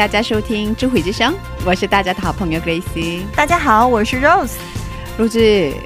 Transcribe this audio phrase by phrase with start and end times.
[0.00, 1.30] 大家收听《智慧之声》，
[1.62, 3.20] 我是大家的好朋友 Grace。
[3.36, 4.54] 大家好，我是 Rose。
[5.18, 5.38] 陆子，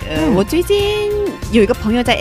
[0.08, 1.11] 呃，嗯我最近
[1.50, 2.16] 有一个朋友在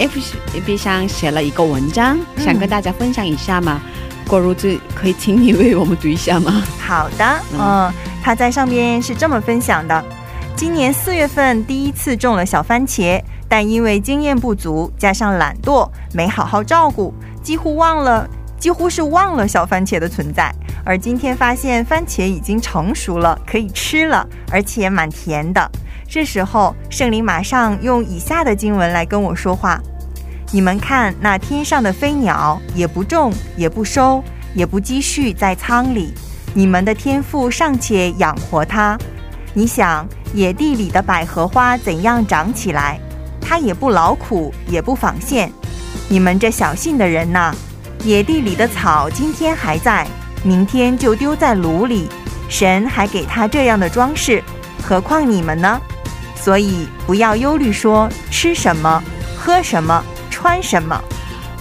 [0.56, 3.80] FB 上写了一个文章，嗯想跟大家分享一下嘛。
[4.28, 6.64] 郭如志，可以请你为我们读一下吗？
[6.80, 10.03] 好的，嗯，他在上边是这么分享的：
[10.56, 20.52] 今年四月份第一次种了小番茄，但因为经验不足，加上懒惰，没好好照顾，几乎忘了，几乎是忘了小番茄的存在。
[20.86, 25.70] 而今天发现番茄已经成熟了，可以吃了，而且蛮甜的。
[26.08, 29.81] 这时候，圣灵马上用以下的经文来跟我说话：
[30.52, 36.14] 你们看，那天上的飞鸟，也不种，也不收，也不积蓄在仓里，
[36.53, 38.97] 你们的天赋尚且养活它。
[39.53, 43.00] 你想，野地里的百合花怎样长起来？
[43.40, 45.52] 它也不劳苦，也不纺线。
[46.09, 47.56] 你们这小信的人呐，
[48.03, 50.06] 野地里的草今天还在，
[50.44, 52.08] 明天就丢在炉里。
[52.50, 54.44] 神还给他这样的装饰，
[54.84, 55.82] 何况你们呢？
[56.36, 59.02] 所以不要忧虑说吃什么、
[59.36, 61.02] 喝什么、穿什么。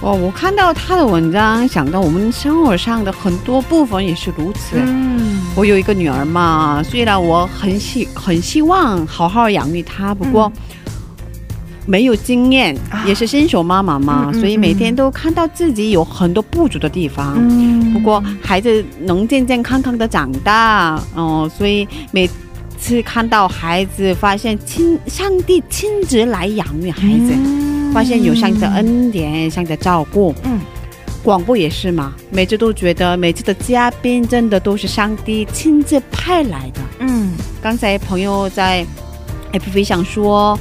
[0.00, 4.76] 哦，我看到他的文章，想到我们生活上的很多部分也是如此。
[4.76, 10.50] 嗯我有一个女儿嘛，虽然我很希很希望好好养育她，不过
[11.87, 17.37] 没有经验，啊也是新手妈妈嘛，所以每天都看到自己有很多不足的地方。
[17.38, 22.28] 嗯不过孩子能健健康康的长大，哦、所以每
[22.78, 27.32] 次看到孩子，发现亲上帝亲自来养育孩子，
[27.92, 30.34] 发现有上帝的恩典，上帝的照顾。
[30.44, 30.59] 嗯
[31.22, 36.81] 广播也是嘛，每次都觉得每次的嘉宾真的都是上帝亲自派来的。
[36.98, 37.32] 嗯
[37.62, 38.84] 刚才朋友在
[39.53, 40.59] FB 上说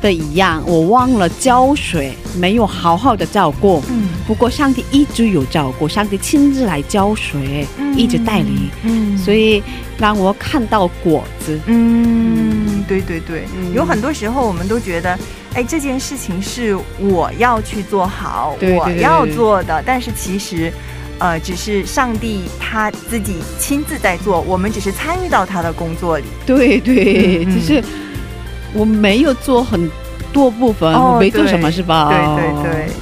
[0.00, 3.82] 的一样，我忘了浇水，没有好好的照顾。
[3.90, 7.66] 嗯不过上帝一直有照顾，上帝亲自来浇水，
[7.96, 9.62] 一直带领，嗯所以
[9.98, 11.58] 让我看到果子。
[11.66, 15.18] 嗯，对对对，嗯有很多时候我们都觉得，
[15.54, 20.72] 哎，这件事情是我要去做好，对对我要做的，但是其实。
[21.20, 26.24] 呃，只是上帝他自己亲自在做，我们只是参与到他的工作里。
[26.46, 27.84] 对对，嗯嗯只是
[28.74, 29.90] 我没有做很
[30.32, 32.08] 多部分，哦我没做什么是吧？
[32.08, 32.92] 对对对。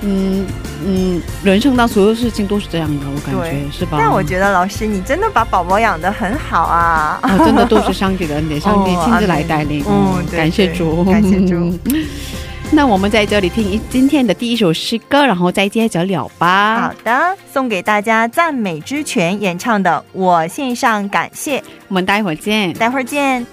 [0.00, 0.46] 嗯
[0.86, 3.98] 嗯，人生当所有事情都是这样的，我感觉是吧？
[4.00, 7.18] 但我觉得老师，你真的把宝宝养得很好啊！
[7.20, 9.82] 啊，真的都是上帝的恩典，上帝亲自来带领。
[9.90, 11.76] 哦对感谢主，感谢主。
[12.70, 16.94] 那我们在这里听一今天的第一首诗歌，然后再接着聊吧好。
[17.02, 21.58] 的，送给大家赞美之泉演唱的《我献上感谢》，
[21.88, 22.72] 我们待会儿见。
[22.74, 23.44] 待会儿见。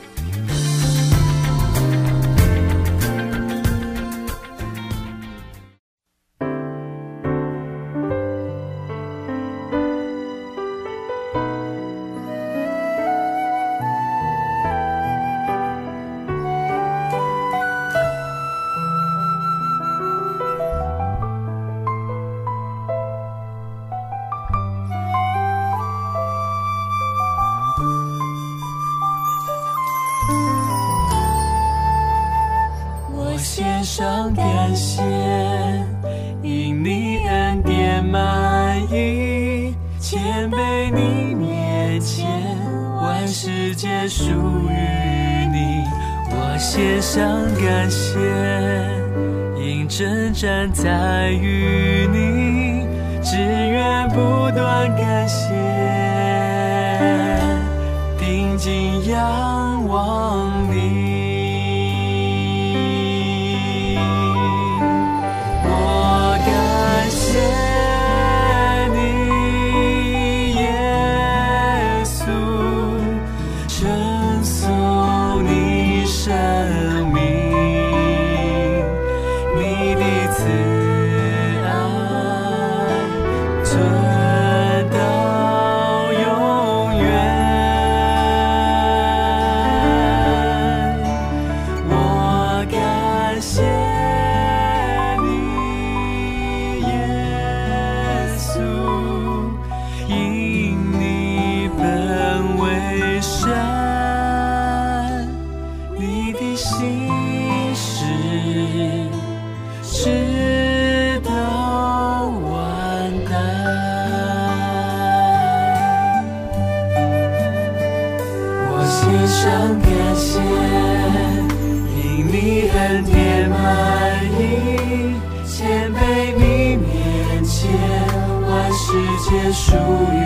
[129.25, 130.21] 皆属于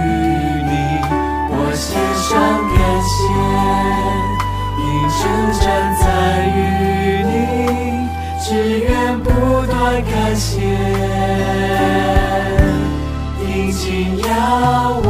[0.68, 0.72] 你。
[1.52, 1.88] 我献
[2.20, 2.28] 上
[2.68, 3.16] 感谢，
[4.78, 4.84] 因
[5.16, 5.22] 真
[5.58, 5.64] 站
[5.96, 6.04] 在
[6.54, 6.58] 于
[7.24, 7.32] 你，
[8.44, 8.48] 只
[8.82, 9.26] 愿不
[9.68, 9.74] 断
[10.04, 10.60] 感谢，
[13.40, 14.28] 定睛仰
[15.04, 15.10] 望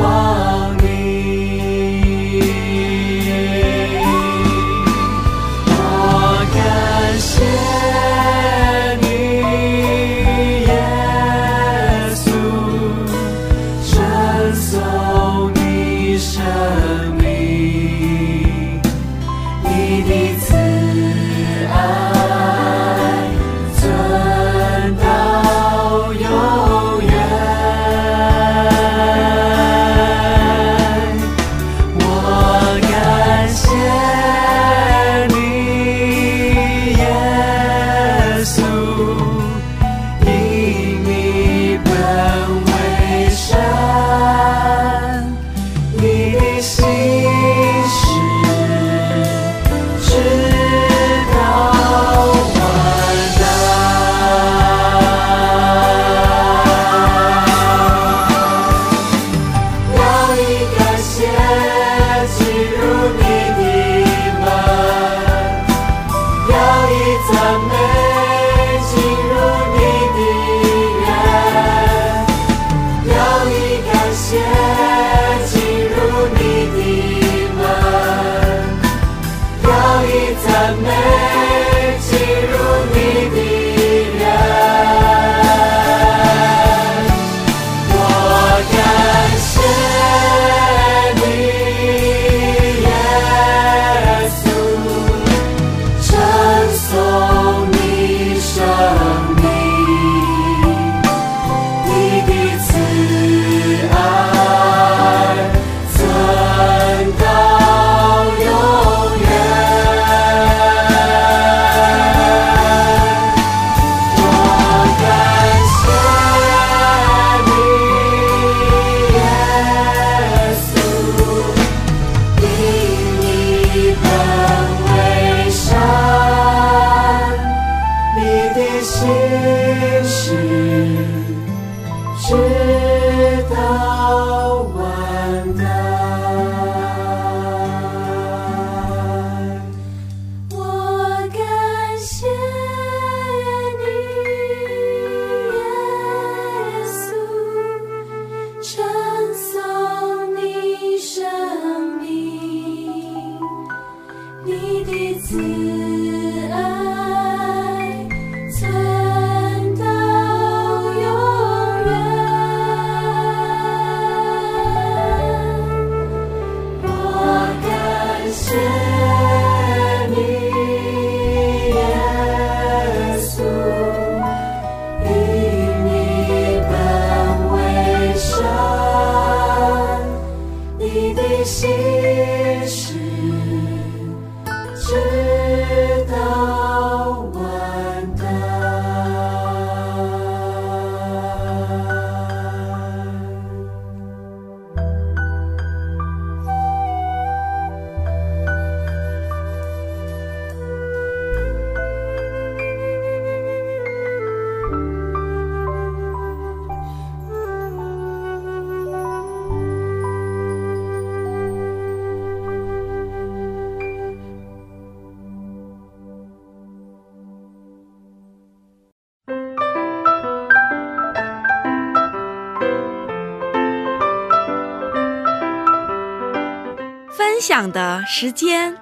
[228.12, 228.76] 时间。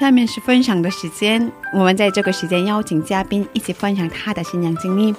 [0.00, 5.14] 下面是分享的时间，我们在这个时间邀请嘉宾一起分享他的新娘经历。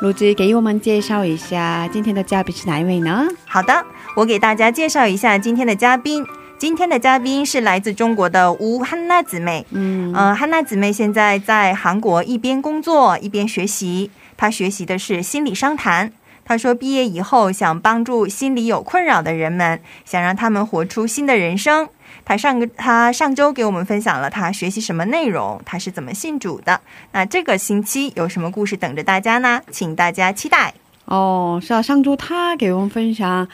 [0.00, 3.28] 卢子给我们介绍一下今天的嘉宾是哪一位呢？
[3.44, 3.84] 好的，
[4.16, 6.24] 我给大家介绍一下今天的嘉宾。
[6.56, 9.66] 今天的嘉宾是来自中国的吴汉娜姊妹。
[9.72, 16.10] 嗯呃，汉娜姊妹现在在韩国一边工作一边学习，她学习的是心理商谈。
[16.46, 21.88] 她说，毕业以后想帮助心理有困扰的人们，想让他们活出新的人生。
[22.24, 26.80] 他上个他上周给我们分享了他学习什么内容，他是怎么信主的。
[27.12, 29.60] 那这个星期有什么故事等着大家呢？
[29.70, 30.72] 请大家期待。
[31.06, 33.46] 哦，是啊，上周他给我们分享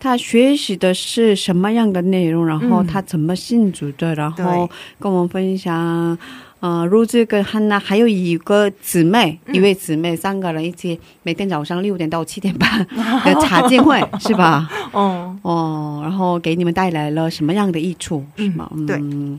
[0.00, 6.18] 他学习的是什么样的内容，然后嗯他怎么信主的，然后跟我们分享。
[6.60, 12.84] 呃，露子跟汉娜还有一个姊妹，嗯一位姊妹，三个人一起每天早上六点到七点半
[13.24, 14.68] 的茶经会，是吧？
[14.92, 18.68] 哦，哦，然后给你们带来了什么样的益处，是吗？
[18.74, 19.38] 嗯对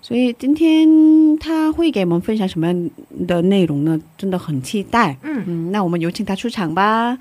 [0.00, 2.90] 所以今天他会给我们分享什么样
[3.26, 4.00] 的内容呢？
[4.16, 5.16] 真的很期待。
[5.22, 7.18] 嗯，嗯，那我们有请他出场吧，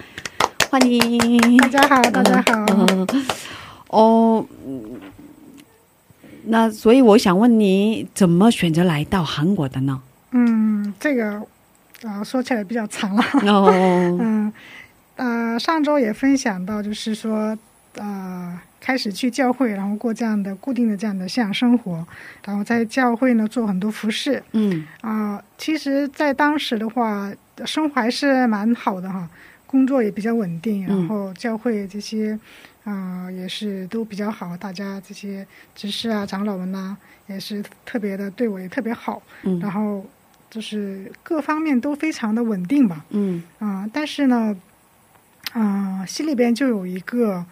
[0.70, 1.58] 欢迎。
[1.58, 2.65] 大家好，大家好。
[2.70, 3.08] 嗯
[3.89, 4.82] 哦，嗯
[6.48, 10.02] 那所以我想问你，怎么选择来到韩国的呢？
[10.32, 11.42] 嗯，这个
[12.04, 13.24] 啊、说起来比较长了。
[13.52, 13.72] 哦，
[14.20, 14.54] 嗯，
[15.16, 17.58] 呃，上周也分享到，就是说，
[17.96, 22.06] 呃，开始去教会，然后过这样的固定的这样的信仰生活，
[22.46, 27.32] 然后在教会呢做很多服饰嗯啊、其实，在当时的话，
[27.66, 29.28] 生活还是蛮好的哈，
[29.66, 32.38] 工作也比较稳定，然后教会这些
[32.86, 36.96] 啊、也是都比较好，大家这些执事啊、长老们呐、
[37.27, 39.22] 也是特别的对我也特别好。
[39.44, 40.06] 嗯然后
[40.50, 44.56] 就是各方面都非常的稳定吧，嗯啊、但是呢，
[45.51, 47.44] 啊、心里边就有一个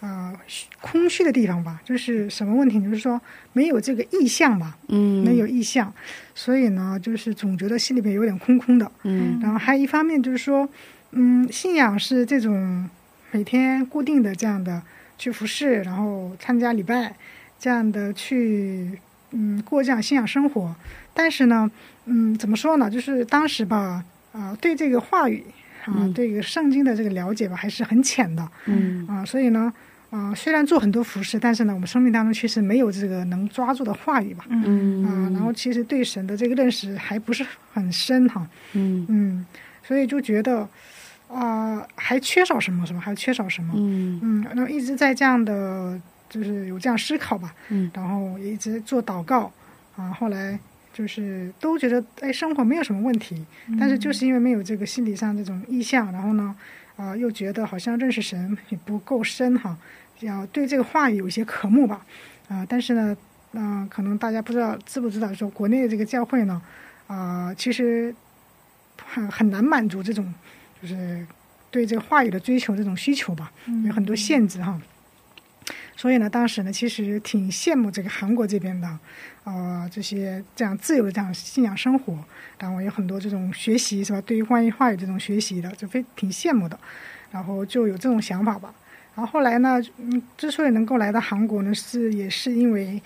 [0.00, 0.34] 啊、
[0.80, 2.82] 空虚的地方吧，就是什么问题？
[2.82, 3.18] 就是说
[3.52, 5.94] 没有这个意向吧，嗯，没有意向，
[6.34, 8.90] 所以呢，就是总觉得心里边有点空空的。
[9.04, 10.68] 嗯然后还有一方面就是说，
[11.12, 12.90] 嗯，信仰是这种
[13.32, 14.80] 每天固定的这样的
[15.18, 17.16] 去服侍，然后参加礼拜，
[17.58, 18.98] 这样的去
[19.30, 20.74] 嗯过这样信仰生活。
[21.14, 21.70] 但是呢，
[22.04, 22.90] 嗯，怎么说呢？
[22.90, 25.42] 就是当时吧，啊、对这个话语
[25.86, 29.72] 啊，嗯对这个圣经的这个了解吧，还是很浅的嗯啊、所以呢。
[30.10, 39.46] 啊、虽然做很多服饰，但是呢，我们生命当中确实没有这个能抓住的话语吧，嗯啊、然后其实对神的这个认识还不是很深哈，嗯嗯，
[39.82, 40.68] 所以就觉得
[41.32, 43.00] 啊、还缺少什么，什么？
[43.00, 43.72] 还缺少什么？
[43.76, 45.98] 嗯嗯，然后一直在这样的，
[46.28, 49.50] 就是有这样思考吧，嗯然后也一直做祷告
[49.96, 50.10] 啊。
[50.12, 50.58] 后来
[50.92, 53.44] 就是都觉得，哎，生活没有什么问题，
[53.80, 56.54] 但是就是因为没有这个心理上这种意向，然后呢，
[56.96, 59.76] 啊、又觉得好像认识神也不够深哈，
[60.20, 62.04] 要对这个话语有一些渴慕吧，
[62.48, 63.16] 啊、但是呢，
[63.54, 66.60] 嗯、可能大家不知道知不知道，说国内的这个教会呢，
[67.06, 68.14] 啊、其实
[69.02, 70.32] 很很难满足这种
[70.82, 71.24] 就是
[71.70, 73.52] 对这个话语的追求这种需求吧，
[73.86, 74.78] 有很多限制哈。
[75.96, 78.98] 所以呢，当时呢，其实挺羡慕这个韩国这边的，
[79.44, 82.18] 呃，这些这样自由的这样信仰生活，
[82.58, 84.20] 然后有很多这种学习是吧？
[84.22, 86.76] 对于关于话语这种学习的，就非挺羡慕的，
[87.30, 88.74] 然后就有这种想法吧。
[89.14, 93.00] 然后后来呢，嗯，之所以能够来到韩国呢，是也是因为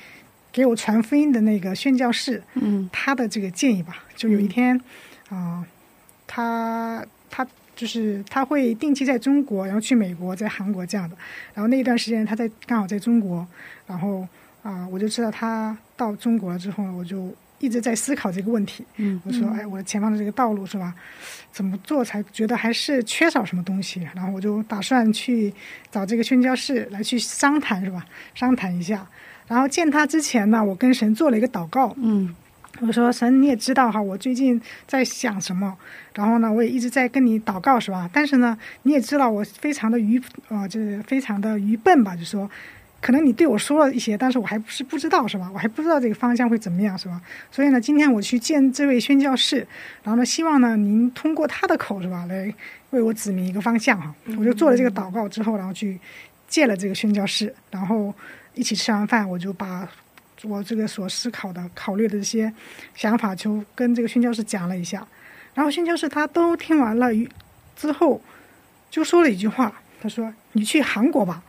[0.53, 4.81] 给我传福音的那个宣教士，嗯他的这个建议吧，就有一天，
[5.29, 5.67] 啊、
[6.27, 11.17] 他他就是他会定期在中国，然后去美国，在韩国这样的。
[11.55, 13.47] 然后那一段时间他在刚好在中国，
[13.87, 14.27] 然后
[14.63, 18.85] 啊、我就知道他到中国了之后，我就一直在思考这个问题。
[18.97, 20.93] 嗯我说，哎，我前方的这个道路是吧？
[21.53, 24.01] 怎么做才觉得还是缺少什么东西？
[24.13, 25.55] 然后我就打算去
[25.91, 28.05] 找这个宣教士来去商谈是吧？
[28.35, 29.07] 商谈一下。
[29.47, 32.35] 然后见他之前呢，我跟神做了一个祷告，嗯
[32.81, 35.79] 我说神你也知道哈，我最近在想什么，
[36.17, 38.09] 然后呢，我也一直在跟你祷告是吧？
[38.11, 42.51] 但是呢，你也知道我非常的愚呃，就是非常的愚笨吧，就说
[43.03, 45.51] 可能你对我说了一些，但是我还不是不知道是吧？
[45.53, 47.21] 我还不知道这个方向会怎么样是吧？
[47.53, 49.59] 所以呢，今天我去见这位宣教士，
[50.03, 52.53] 然后呢，希望呢您通过他的口是吧，来
[52.91, 54.15] 为我指明一个方向哈。
[54.39, 56.01] 我就做了这个祷告之后，然后去
[56.49, 58.15] 见了这个宣教士，然后
[58.55, 59.87] 一起吃完饭，我就把
[60.45, 62.51] 我这个所思考的、考虑的这些
[62.95, 65.07] 想法，就跟这个宣教士讲了一下。
[65.57, 67.09] 然后宣教士他都听完了
[67.75, 68.21] 之后，
[68.91, 69.73] 就说了一句话，
[70.03, 71.43] 他说：“你去韩国吧。”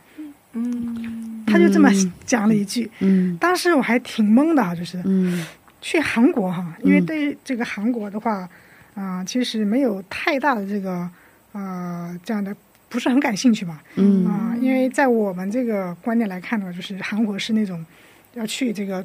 [0.54, 1.44] 嗯。
[1.46, 1.90] 他就这么
[2.26, 2.90] 讲了一句。
[3.00, 3.36] 嗯。
[3.38, 5.46] 当时我还挺懵的啊，就是嗯。
[5.82, 8.48] 去韩国哈，因为嗯对这个韩国的话，
[8.94, 11.08] 啊、其实没有太大的这个
[11.52, 12.56] 呃这样的，
[12.88, 13.82] 不是很感兴趣吧。
[13.96, 14.24] 嗯。
[14.26, 17.84] 啊、因为在我们这个观念来看的话，就是韩国是那种
[18.32, 19.04] 要去这个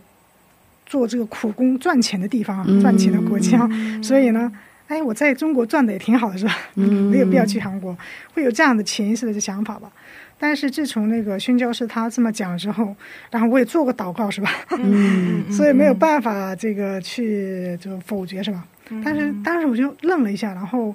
[0.86, 3.70] 做这个苦工赚钱的地方赚钱的国家，
[4.02, 4.52] 所以呢，
[4.94, 6.56] 哎，我在中国赚的也挺好的，是吧？
[6.76, 7.98] 嗯没有必要去韩国，
[8.36, 9.92] 会有这样的潜意识的想法吧。
[10.38, 12.96] 但是自从那个宣教士他这么讲之后，
[13.32, 14.52] 然后我也做过祷告，是吧？
[14.78, 18.64] 嗯 所以没有办法这个去就否决，是吧？
[19.04, 20.94] 但是当时我就愣了一下，然后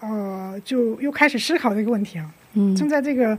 [0.00, 2.30] 呃，就又开始思考这个问题啊。
[2.54, 3.36] 嗯正在这个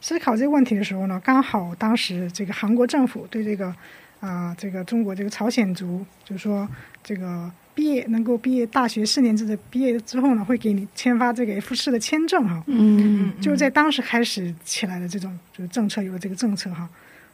[0.00, 3.74] 思考这个问题的时候呢，刚好当时这个韩国政府对这个
[4.20, 6.68] 啊、这个中国这个朝鲜族，就是说
[7.02, 12.62] 这个毕业能够毕业大学四年制的毕业之后呢，会给你签发这个 F 四的签证哈。
[12.66, 16.88] 嗯就是在当时开始起来的这种就是政策，有了这个政策哈。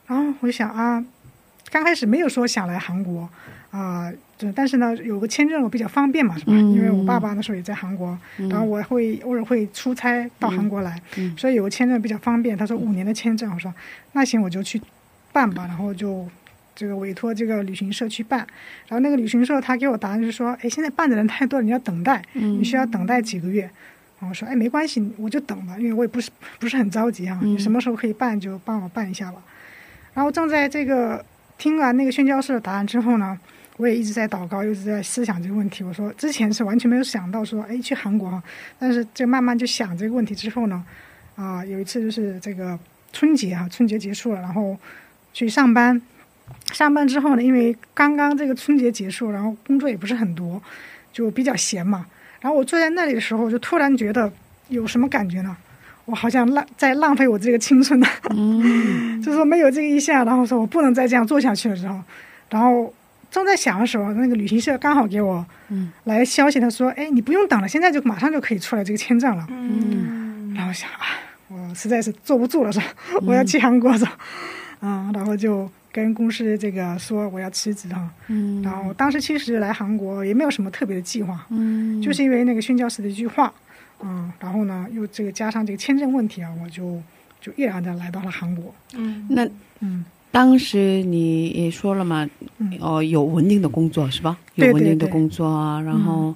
[0.07, 1.05] 然后我想啊，
[1.71, 3.29] 刚开始没有说想来韩国
[3.71, 6.53] 啊，就但是呢，有个签证我比较方便嘛，是吧？
[6.53, 12.57] 嗯因为我爸爸那时候也在韩国，然后我会偶尔会出差到韩国来，嗯所以有个签证比较方便。
[12.57, 13.73] 他说五年的签证，我说
[14.13, 14.81] 那行我就去
[15.33, 16.29] 办吧，然后就。
[16.77, 18.47] 这个委托这个旅行社去办，
[18.87, 23.63] 然后那个旅行社他给我答案就是说，哎，现在办的人太多了，你要等待，你需要等待几个月。
[24.19, 29.43] 然后我说，哎，没关系，我就等吧，因为我也不是不是很着急啊，你什么时候可以办就帮我办一下吧。
[30.15, 31.25] 然后正在这个
[31.59, 33.39] 听完那个宣教士的答案之后呢，
[33.77, 35.85] 我也一直在祷告，一直在思想这个问题。
[35.85, 38.43] 我说之前是完全没有想到说，哎，去韩国哈，
[38.79, 40.83] 但是这慢慢就想这个问题之后呢，
[41.37, 42.79] 啊、有一次就是这个
[43.13, 44.77] 春节哈，春节结束了，然后
[45.33, 46.01] 去上班。
[46.73, 50.61] 上班之后呢，因为刚刚这个春节结束，然后工作也不是很多，
[51.13, 52.07] 就比较闲嘛。
[52.41, 54.31] 然后我坐在那里的时候，就突然觉得
[54.69, 55.57] 有什么感觉呢？
[56.05, 58.07] 我好像浪在浪费我这个青春呢。
[58.31, 62.01] 嗯 就是说没有这个意向，然后说我不能再这样做下去了之后，
[62.51, 62.93] 然后
[63.31, 69.47] 正在想的时候，那个旅行社刚好给我嗯来消息，他说：“哎，你不用等了，现在就马上就可以出来这个签证了。
[69.51, 72.87] 嗯然后想啊，我实在是坐不住了，是吧？
[73.27, 74.17] 我要去韩国是吧？
[74.83, 78.11] 嗯，然后就跟公司这个说我要辞职哈。
[78.29, 78.61] 嗯。
[78.63, 82.03] 然后当时其实来韩国也没有什么特别的计划，嗯。
[82.03, 83.51] 就是因为那个宣教师的一句话，
[84.03, 87.01] 嗯，然后呢又这个加上这个签证问题啊，我就
[87.41, 88.75] 就毅然的来到了韩国。
[88.95, 89.27] 嗯。
[89.31, 89.49] 那
[89.81, 92.29] 嗯，当时你也说了嘛，
[92.59, 92.77] 嗯。
[92.81, 94.37] 哦，有稳定的工作是吧？
[94.57, 96.35] 有稳定的工作啊，然后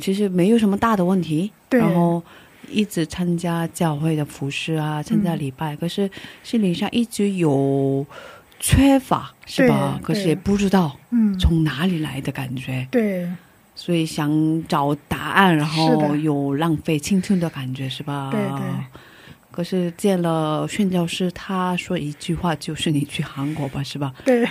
[0.00, 1.78] 其实没有什么大的问题，对。
[1.78, 2.22] 然后
[2.70, 5.38] 一直参加教会的服饰啊，参加嗯。
[5.38, 6.10] 礼拜，可是
[6.42, 8.06] 心理上一直有
[8.60, 9.98] 缺乏，是吧？
[10.02, 13.28] 可是也不知道嗯，从哪里来的感觉，对
[13.74, 14.30] 所以想
[14.66, 18.28] 找答案，然后的有浪费青春的感觉，是吧？
[18.32, 18.66] 对对。
[19.50, 24.12] 可是见了宣教师，他说一句话，就是你去韩国吧，是吧？
[24.24, 24.46] 对，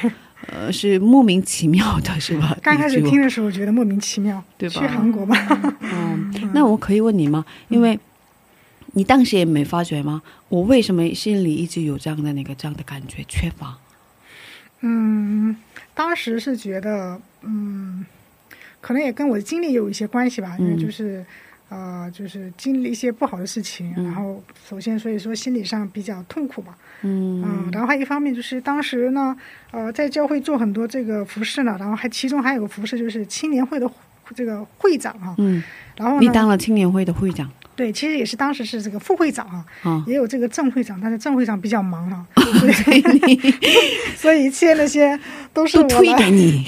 [0.47, 2.57] 呃，是莫名其妙的，是吧？
[2.63, 5.35] 刚开始听的时候觉得莫名其妙，对吧去韩国吧？
[5.81, 7.45] 嗯，那我可以问你吗？
[7.69, 7.97] 因为
[8.93, 10.21] 你当时也没发觉吗？
[10.49, 13.77] 我为什么心里一直有这样的那个这样的感觉缺乏？
[14.81, 15.55] 嗯，
[15.93, 18.05] 当时是觉得，嗯，
[18.79, 20.79] 可能也跟我的经历有一些关系吧，因为嗯。
[20.79, 21.25] 就是，
[21.69, 24.05] 呃，就是经历一些不好的事情，嗯。
[24.05, 27.41] 然后首先所以说心理上比较痛苦吧，嗯。
[27.43, 29.35] 嗯，然后还有一方面就是当时呢，
[29.71, 33.89] 呃，在教会做很多这个服饰呢，然后还其中还有个服饰就是青年会的
[34.35, 35.63] 这个会长啊，嗯，
[35.95, 43.53] 然后，你当了青年会的会长对，其实也是当时是这个副会长啊，啊，也有这个正会长，但是正会长比较忙啊、 所以
[44.15, 45.17] 所以一切那些
[45.53, 46.65] 都是我来推给你。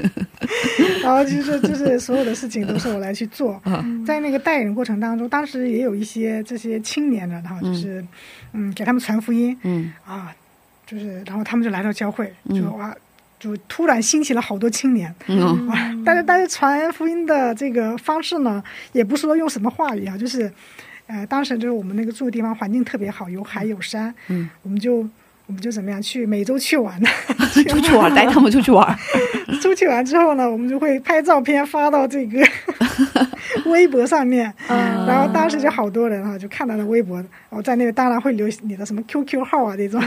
[1.02, 3.60] 然后就是就是所有的事情都是我来去做，
[4.06, 8.04] 在那个带领过程当中，当时也有一些这些青年的，然后就是
[8.52, 9.92] 嗯给他们传福音嗯。
[10.06, 10.30] 啊，
[10.86, 12.60] 就是然后他们就来到教会，嗯。
[12.60, 12.94] 就哇
[13.44, 20.50] 就突然兴起了好多青年嗯啊， 但是但是传福音的这个方式呢，也不是说用什么话语啊，就是
[21.06, 25.06] 呃当时就是我们那个住的地方环境特别好，有海有山，嗯，我们就。
[25.46, 26.98] 我们就怎么样去每周去玩，
[27.68, 28.98] 出去玩，带他们出去玩。
[29.60, 32.42] 出去玩之后呢，我们就会拍照片发到这个
[33.66, 40.00] 微博上面，嗯然后当时就好多人哈、就看到了微博，我在那个当然会留你的什么 QQ 号啊这种，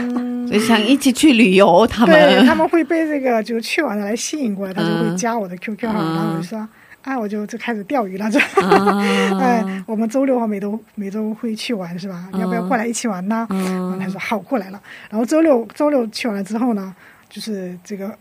[0.46, 6.68] 所以想一起去旅游，他们对他们会被这个就去玩的来吸引过来，他就会嗯加我的 QQ 号，嗯然后我就说。
[7.02, 9.00] 啊，我就就开始钓鱼了，这，啊
[9.40, 12.28] 哎，我们周六每周每周会去玩是吧？
[12.34, 13.46] 要不要过来一起玩呢？
[13.48, 14.80] 然后嗯他说好，过来了。
[15.08, 16.94] 然后周六周六去完了之后呢，
[17.30, 18.14] 就是这个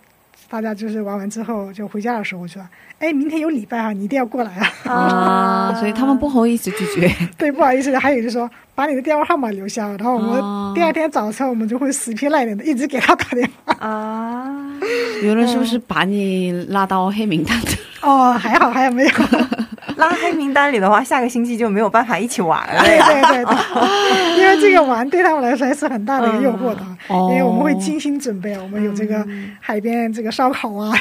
[0.50, 2.62] 大家就是玩完之后就回家的时候，我说，
[3.00, 4.92] 哎，明天有礼拜啊，你一定要过来啊。
[4.92, 7.12] 啊， 所以他们不好意思拒绝。
[7.38, 13.74] 对，不好意思，还有就是说把你的电话号码留下，然后我哦们第二天早上我们就会死皮赖脸的一直给他打电话。
[13.80, 14.67] 啊，
[15.24, 17.58] 有人是不是把你拉到黑名单？
[18.02, 19.10] 哦，还好，还有没有？
[19.98, 23.00] 拉黑名单里的话，下个星期就没有办法一起玩了对。
[23.00, 29.26] 对对对，因为这个玩对他们来说还是很大的一个诱惑的，哦因为我们会精心准备啊，我们有这个
[29.60, 30.94] 海边这个烧烤啊。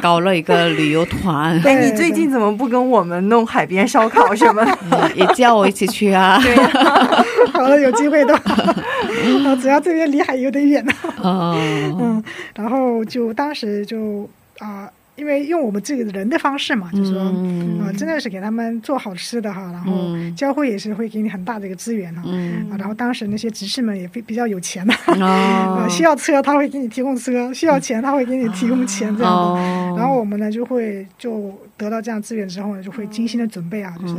[0.00, 4.78] 搞了一个旅游团，你最近怎么不跟我们弄海边烧烤什么的？
[4.92, 6.38] 嗯也叫我一起去啊。
[6.40, 10.92] 对啊，好了，有机会的话，啊只要这边离海有点远呢。
[11.20, 11.56] 哦，
[12.00, 12.22] 嗯，
[12.54, 14.28] 然后就当时就
[14.60, 20.34] 啊、因为用我们自己的人的方式嘛，就是说，啊呃，真的是给他们做好吃的哈，然后嗯。
[20.36, 22.22] 教会也是会给你很大的一个资源哈。
[22.24, 22.68] 嗯。
[22.70, 24.94] 啊，然后当时那些执事们也比比较有钱的，
[25.90, 29.38] 需要车他会给你提供车，需要钱他会给你提供钱这样的。
[29.38, 34.16] 哦，然后我们呢就会就得到这样资源之后呢，就会精心的准备啊，就是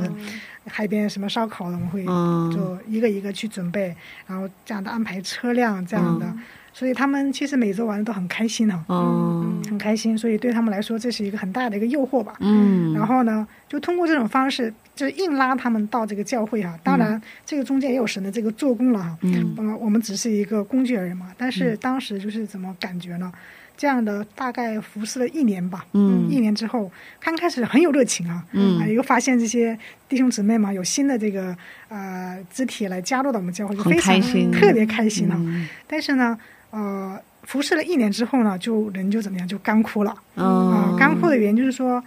[0.68, 2.52] 海边什么烧烤的，我们会嗯。
[2.54, 3.94] 就一个一个去准备，
[4.28, 6.40] 然后这样的安排车辆这样的，嗯
[6.78, 12.36] 所以他们其实每周玩的都很开心哈、嗯很开心，所以对他们来说这是一个很大的一个诱惑吧。
[12.42, 19.18] 嗯，然后呢，就通过这种方式，就硬拉他们到这个教会哈、当然，这个中间也有神的这个做工了哈。
[19.22, 21.32] 嗯呃，我们只是一个工具而已嘛。
[21.38, 23.32] 但是当时就是怎么感觉呢？
[23.78, 31.56] 这样的大概服侍了一年吧，嗯一年之后，刚开始很有热情啊，嗯啊，又发现这些弟兄姊妹嘛，有新的这个
[31.90, 35.36] 呃肢体来加入到我们教会，就非常开心特别开心啊。
[35.40, 36.38] 嗯但是呢，
[36.76, 40.12] 呃，服侍了一年之后呢，就人就怎么样，就干枯了。
[40.36, 42.04] 啊、哦，干枯的原因就是说，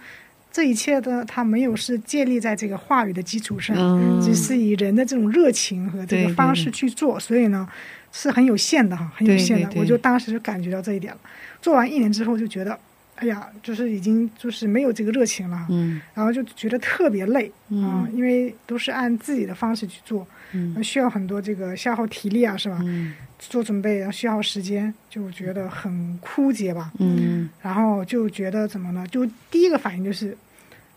[0.51, 7.67] 这一切的他没有是建立在这个话语的基础上，嗯只是以人的这种热情和这个方式去做，所以呢
[8.11, 9.69] 是很有限的哈，很有限的。
[9.75, 11.19] 我就当时就感觉到这一点了。
[11.59, 12.77] 做完一年之后就觉得，
[13.15, 22.79] 哎呀，就是已经就是没有这个热情了，嗯然后就觉得特别累啊、嗯因为都是按自己的方式去做，嗯需要很多这个消耗体力啊，是吧？
[22.83, 26.91] 嗯做准备要需要时间，就觉得很枯竭吧。
[26.99, 29.05] 嗯然后就觉得怎么呢？
[29.07, 30.35] 就第一个反应就是，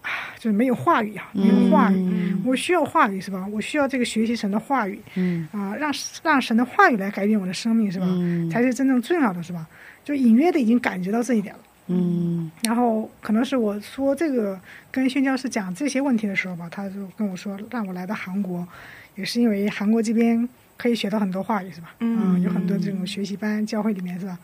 [0.03, 1.97] 啊，就是没有话语啊，没有话语。
[1.97, 3.47] 嗯我需要话语是吧？
[3.53, 5.93] 我需要这个学习神的话语嗯啊、让
[6.25, 8.07] 让神的话语来改变我的生命是吧？
[8.09, 9.65] 嗯才是真正重要的是吧？
[10.03, 11.61] 就隐约的已经感觉到这一点了。
[11.89, 14.59] 嗯然后可能是我说这个
[14.91, 18.67] 跟宣教师讲这些问题的时候吧，他就跟我说让我来到韩国，
[19.15, 21.95] 也是因为韩国这边可以学到很多话语是吧？
[22.01, 24.39] 嗯有很多这种学习班，教会里面是吧？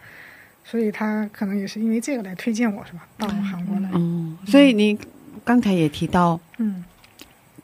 [0.64, 3.06] 所以他可能也是因为这个来推荐我是吧？
[3.16, 4.98] 到韩国来，嗯，所以你
[5.44, 6.84] 刚才也提到嗯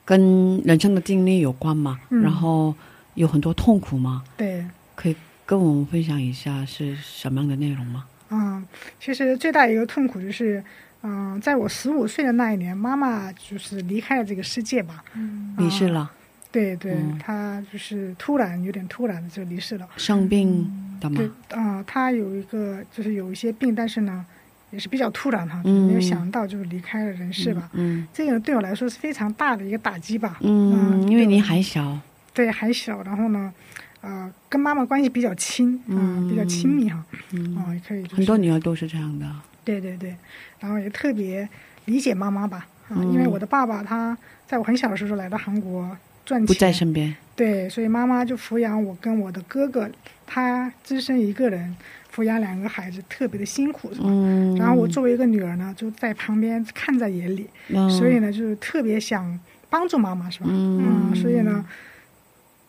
[0.03, 2.73] 跟人生的经历有关嘛，嗯然后
[3.13, 4.65] 有很多痛苦嘛，对，
[4.95, 5.15] 可以
[5.45, 8.05] 跟我们分享一下是什么样的内容吗？
[8.29, 8.65] 嗯，
[8.99, 10.63] 其实最大一个痛苦就是，
[11.03, 15.03] 嗯、在我十五岁的那一年，妈妈就是离开了这个世界吧。
[15.13, 16.11] 嗯离世了，
[16.55, 19.85] 对对，嗯她就是突然有点突然的就离世了。
[19.97, 20.63] 生病
[21.01, 24.25] 的对吗？，啊、他有一个就是有一些病，但是呢，
[24.71, 27.69] 也是比较突然哈，嗯没有想到就是离开了人世吧。
[27.73, 30.37] 嗯这个对我来说是非常大的一个打击吧。
[30.39, 31.99] 嗯，因为你还小，
[32.33, 33.53] 对还小，然后呢，
[33.99, 39.29] 呃，跟妈妈关系比较亲，啊、嗯比较亲密哈，嗯，啊、也可以、就是、很多女儿都是这样的，
[39.65, 40.15] 对对对，
[40.61, 41.47] 然后也特别
[41.83, 49.89] 理解妈妈吧，啊，嗯因为我的爸爸他在我很小的时候就来到韩国赚钱，不在身边，对，所以妈妈就抚养我跟我的哥哥，
[50.25, 51.75] 他只身一个人
[52.13, 54.07] 抚养两个孩子，特别的辛苦，是吧？
[54.07, 60.47] 嗯，然后我作为一个女儿呢，就在旁边看在眼里，嗯所以呢，就是特别想帮助妈妈，是吧？
[60.49, 61.65] 嗯所以呢，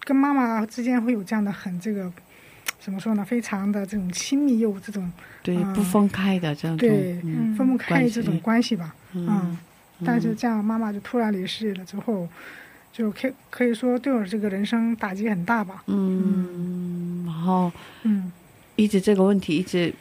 [0.00, 2.12] 跟妈妈之间会有这样的很这个
[2.78, 3.24] 怎么说呢？
[3.24, 5.10] 非常的这种亲密又这种
[5.42, 8.94] 对嗯不分开的这样，对嗯分不开这种关系吧。
[9.14, 9.58] 嗯嗯，
[10.04, 12.28] 但是这样妈妈就突然离世了之后，
[12.96, 15.82] 就可以可以说对我这个人生打击很大吧。
[15.86, 17.70] 嗯，然后
[18.04, 18.32] 嗯，
[18.76, 19.92] 一直这个问题一直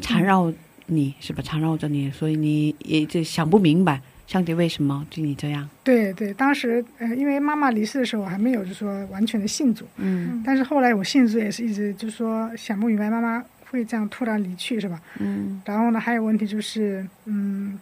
[0.00, 0.52] 缠绕
[0.86, 1.42] 你，是吧？
[1.42, 5.68] 缠绕着你，所以你也就想不明白上帝为什么对你这样。
[5.82, 15.00] 对对，当时呃，因为妈妈离世的时候，我还没有就说完全的信主，嗯但是后来我信主也是一直就说想不明白妈妈会这样突然离去，是吧？
[15.18, 17.76] 嗯然后呢，还有问题就是，嗯，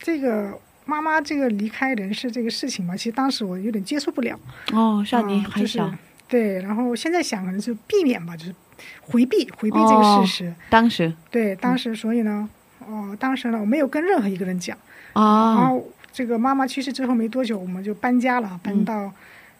[0.00, 4.38] 这个妈妈这个离开人世这个事情嘛，其实当时我有点接受不了。
[4.72, 5.80] 哦，像你啊就是
[6.28, 8.54] 对，然后现在想可能是避免吧，就是
[9.00, 10.54] 回避回避这个事实。
[10.70, 12.48] 当时对，当时所以呢，
[12.86, 14.76] 哦、当时呢我没有跟任何一个人讲。
[15.14, 19.12] 然啊，后这个妈妈去世之后没多久，我们就搬家了，搬到、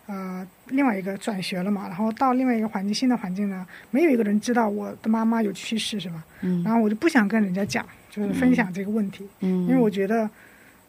[0.07, 6.25] 呃另外一个转学了嘛，然后到另外一个环境，新的环境呢，没有一个人知道我的妈妈有去世，是吧？
[6.41, 10.29] 嗯然后我就不想跟人家讲，就是分享这个问题，嗯，因为我觉得，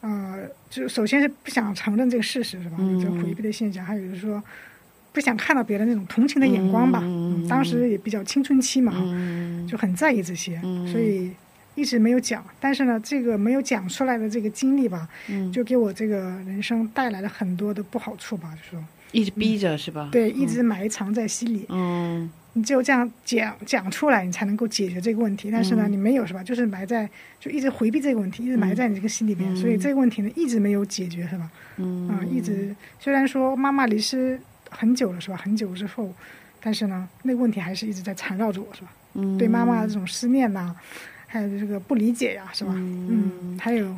[0.03, 2.75] 呃，就首先是不想承认这个事实，是吧？
[2.77, 4.43] 嗯有这个回避的现象，还有就是说。
[5.13, 11.29] 不想看到别人那种同情的眼光吧，嗯当时也比较青春期嘛，嗯就很在意这些，嗯所以
[11.75, 12.43] 一直没有讲。
[12.59, 18.55] 但是呢，这个没有讲出来的这个经历吧，嗯就给我这个人生带来了很多的不好处吧。
[18.55, 20.09] 就说一直逼着是吧？
[20.11, 21.67] 对，一直埋藏在心里。
[21.69, 25.49] 嗯你只有这样讲讲出来，你才能够解决这个问题。
[25.51, 26.43] 但是呢，嗯你没有是吧？
[26.43, 31.49] 就是埋在，就一直回避这个问题，一直埋在你这个心里面，嗯所以这个问题呢一直没有解决是吧？
[31.77, 34.39] 嗯啊、一直虽然说妈妈离世
[34.69, 35.37] 很久了是吧？
[35.37, 36.13] 很久之后，
[36.61, 38.91] 但是呢，那个问题还是一直在缠绕着我是吧？
[39.15, 40.75] 嗯对妈妈的这种思念呐、
[41.27, 42.71] 还有这个不理解呀，是吧？
[42.75, 43.97] 嗯，还有，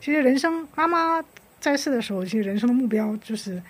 [0.00, 1.22] 其实人生妈妈
[1.60, 3.62] 在世的时候，其实人生的目标就是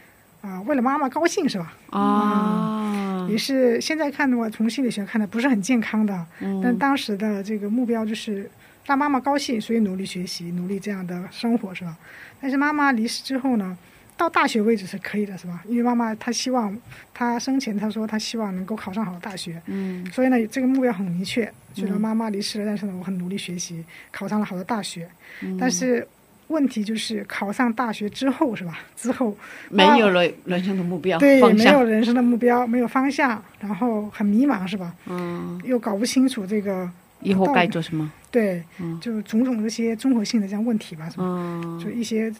[0.46, 1.74] 啊、为了妈妈高兴，是吧？
[1.90, 6.24] 啊也是现在看的话，从心理学看的不是很健康的，
[6.62, 8.48] 但当时的这个目标就是
[8.84, 11.96] 让妈妈高兴，所以努力学习，努力这样的生活，是吧？
[12.40, 13.76] 但是妈妈离世之后呢，
[14.16, 15.64] 到大学为止是可以的，是吧？
[15.66, 16.76] 因为妈妈她希望，
[17.12, 25.08] 她生前她说她希望能够考上好的大学，嗯所以呢，这个目标很明确，觉得妈妈离世了，但是呢，我很努力学习，考上了好的大学，
[25.42, 26.06] 嗯但是。
[26.48, 28.78] 问题就是考上大学之后是吧？
[28.96, 29.36] 之后
[29.68, 34.94] 没有了人生的目标对，没有，人生的目标，没有方向，然后很迷茫是吧？
[35.06, 36.88] 嗯，又搞不清楚这个
[37.20, 38.10] 以后该做什么？
[38.30, 41.24] 对，嗯就种种这些综合性的这样问题吧，是吧？
[41.26, 42.32] 嗯就一些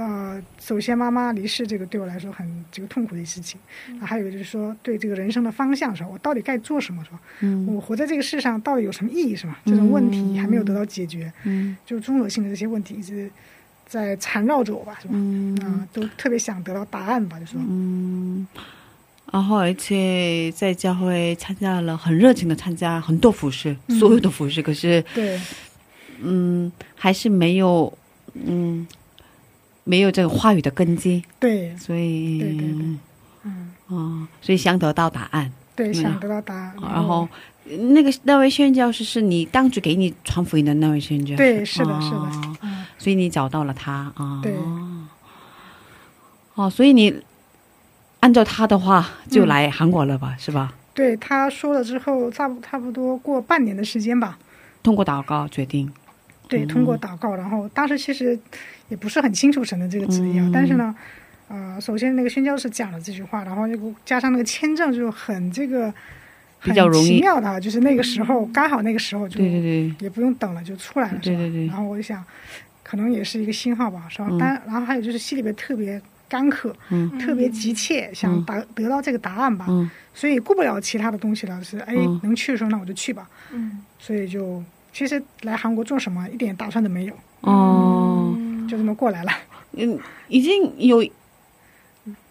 [0.00, 6.08] 呃，首先妈妈离世这个对我来说很这个痛苦的事情，嗯啊，还有一个就是说对这个人生的方向是吧？
[6.10, 7.20] 我到底该做什么是吧？
[7.40, 9.60] 嗯我活在这个世上到底有什么意义是吧？
[9.66, 13.30] 这种问题还没有得到解决，嗯就综合性的这些问题一直
[13.86, 15.12] 在缠绕着我吧，是吧？
[15.16, 18.46] 嗯啊，都特别想得到答案吧，就说嗯，
[19.30, 25.38] 然后而且在教会参加了很热情的参加很多服饰，嗯所有的服饰，可是对
[26.22, 27.92] 嗯还是没有
[28.34, 28.86] 嗯
[29.84, 32.86] 没有这个话语的根基，对所以对对对
[33.44, 37.28] 嗯哦，所以想得到答案，对，嗯想得到答案，然后。
[37.92, 44.40] 那个那位宣教师是你当初给你传福音的那位宣教师，对，是的，哦是的，嗯，所以你找到了他啊。
[44.42, 44.52] 对
[46.54, 47.22] 哦，所以你
[48.20, 50.34] 按照他的话就嗯来韩国了吧？
[50.36, 50.72] 是吧？
[50.94, 54.36] 对，他说了之后，差不差不多过半年的时间吧。
[54.82, 55.92] 通过祷告决定。
[56.50, 58.38] 对，通过祷告，然后当时其实
[58.88, 60.52] 也不是很清楚神的这个旨意啊，嗯。
[60.52, 60.94] 但是呢，
[61.48, 65.92] 呃，首先那个宣教士讲了这句话，然后又加上那个签证就很这个
[66.62, 71.36] 比较容易很奇妙的啊，就是那个时候刚好那个时候就对对对，也不用等了，就出来了，是吧？
[71.36, 71.50] 对对。
[71.50, 72.22] 对然后我就想，
[72.82, 74.26] 可能也是一个信号吧，是吧？
[74.28, 74.38] 嗯。
[74.38, 77.16] 但然后还有就是心里边特别干渴，嗯。
[77.18, 79.88] 特别急切，想达得到这个答案吧，嗯。
[80.12, 82.20] 所以顾不了其他的东西了，是哎嗯。
[82.24, 83.82] 能去的时候那我就去吧，嗯。
[83.98, 88.34] 所以就其实来韩国做什么一点打算都没有，哦，
[88.68, 89.32] 就这么过来了。
[89.72, 89.98] 嗯，
[90.28, 91.06] 已经有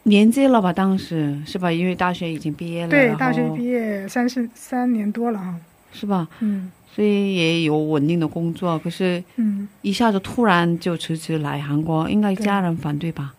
[0.04, 0.74] 年纪了吧？
[0.74, 1.72] 当时是吧？
[1.72, 5.56] 因为大学已经毕业了，对，大学毕业三十三年多了哈，
[5.94, 6.28] 是吧？
[6.40, 13.34] 嗯所以也有稳定的工作，可是嗯一下子突然就辞职来韩国，应该家人反对吧？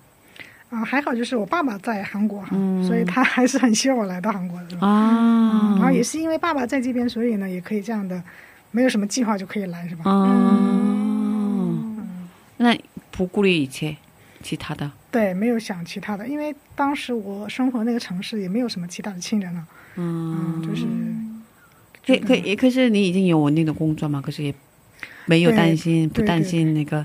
[0.70, 4.78] 啊，还好就是我爸爸在韩国哈，嗯所以他还是很希望我来到韩国的？
[4.80, 8.22] 啊，然后也是因为爸爸在这边，所以呢也可以这样的，
[8.70, 10.02] 没有什么计划就可以来，是吧？
[10.04, 11.74] 哦，
[12.58, 12.76] 那
[13.10, 13.96] 不顾虑一切
[14.42, 20.60] 其他的，对，没有想其他的，因为当时我生活那个城市也没有什么其他的亲人了，嗯。
[20.60, 20.86] 嗯，就是
[22.06, 24.54] 可可也可是你已经有稳定的工作嘛，可是也
[25.26, 27.04] 没有担心，不担心那个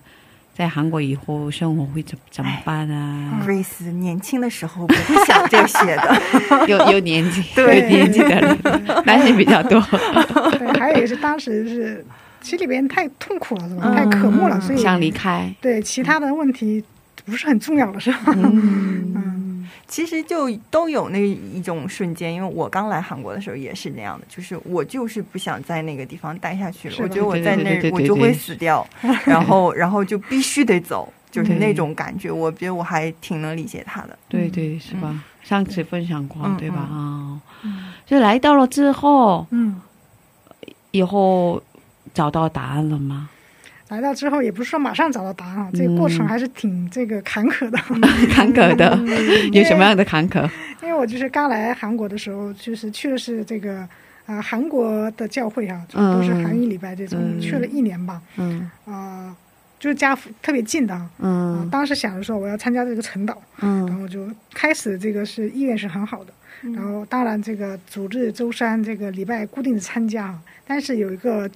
[0.58, 6.22] 在韩国以后生活会怎怎么办啊？，Grace 年轻的时候不会想这些的，
[6.66, 8.58] 有有年纪， 对有年纪的人
[9.06, 9.82] 担心比较多。
[10.58, 12.06] 对，还有也是当时是
[12.42, 13.94] 心里边太痛苦了，是吧？
[13.94, 16.82] 太渴慕了，所以想离开，对其他的问题
[17.26, 18.20] 不是很重要了，是吧？
[18.34, 19.35] 嗯
[19.88, 28.86] 其实就都有那一种瞬间，因为我刚来韩国的时候也是那样的，就是我就是不想在那个地方待下去了，我觉得我在那我就会死掉，
[29.26, 34.18] 然后然后就必须得走，就是那种感觉，我觉得我还挺能理解他的。
[34.28, 35.24] 对对，是吧？
[35.44, 36.78] 上次分享过，嗯对吧？
[36.78, 37.42] 啊，
[38.06, 39.80] 就来到了之后，嗯，
[40.90, 41.62] 以后
[42.14, 43.30] 找到答案了吗？
[43.90, 47.78] 来到之后也不是说马上找到答案啊，这个过程还是挺这个坎坷的。
[48.34, 48.98] 坎坷的，
[49.52, 50.50] 有什么样的坎坷？
[50.82, 53.88] 因为我就是刚来韩国的时候，就是去的是这个
[54.26, 58.70] 啊、韩国的教会啊、就都是韩语礼拜这种，嗯去了一年吧，嗯。
[58.86, 59.36] 啊、
[59.80, 61.02] 就是家特别近的啊。
[61.02, 66.34] 啊嗯当时想着说我要参加这个晨祷，然嗯后就开始这个是意愿是很好的，
[66.74, 71.48] 然后当然这个组织周三这个礼拜固定的参加啊，但是有一个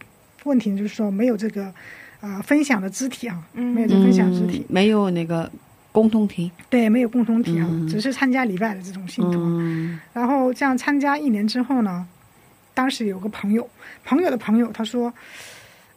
[0.44, 1.74] 问题就是说没有这个
[2.22, 5.50] 呃分享的肢体啊，没有这分享肢体，没有那个
[5.92, 6.52] 共同体。
[6.70, 7.88] 对，没有共同体啊，嗯。
[7.88, 9.40] 只是参加礼拜的这种信徒
[10.14, 12.08] 然后这样参加一年之后呢，
[12.74, 13.70] 当时有个朋友，
[14.04, 15.14] 朋友的朋友他说。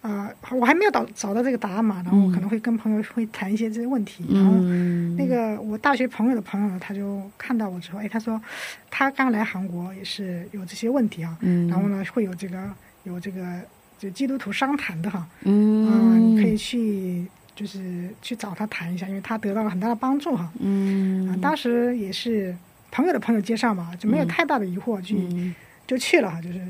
[0.03, 8.43] 啊、我还没有找找到这个答案嘛，然后我可能会跟朋友会谈一些这些问题，然后嗯，那个我大学朋友的朋友呢，他就看到我之后，哎，他说
[8.91, 12.69] 他刚来韩国也是有这些问题啊，嗯，然后呢会有这个
[13.05, 13.61] 有这个
[14.03, 20.43] 就基督徒商谈的哈，啊、嗯，你可以去就是去找他谈一下，因为他得到了很大的帮助哈。
[20.43, 22.53] 啊，嗯当时也是
[22.91, 25.55] 朋友的朋友介绍嘛，就没有太大的疑惑，去、嗯
[25.87, 26.61] 就去了哈，就是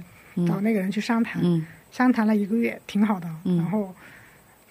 [0.47, 1.41] 找那个人去商谈。
[1.43, 3.27] 嗯商谈了一个月，挺好的。
[3.45, 3.95] 嗯然后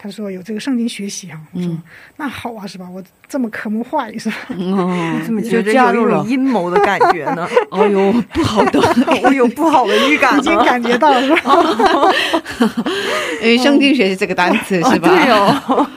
[0.03, 1.79] 他说有这个圣经学习哈、我说、嗯
[2.17, 2.89] 那好啊，是吧？
[2.89, 4.35] 我这么渴慕话语是吧？
[4.57, 7.47] 哦， 怎么就觉得有一加入了种阴谋的感觉呢？
[7.69, 8.79] 哦 呦，不好的，
[9.21, 10.57] 我有不好的预感已经。
[10.65, 11.55] 感觉到了是吧？
[13.43, 15.07] 因为圣经学习这个单词是吧？
[15.07, 15.87] 对哦，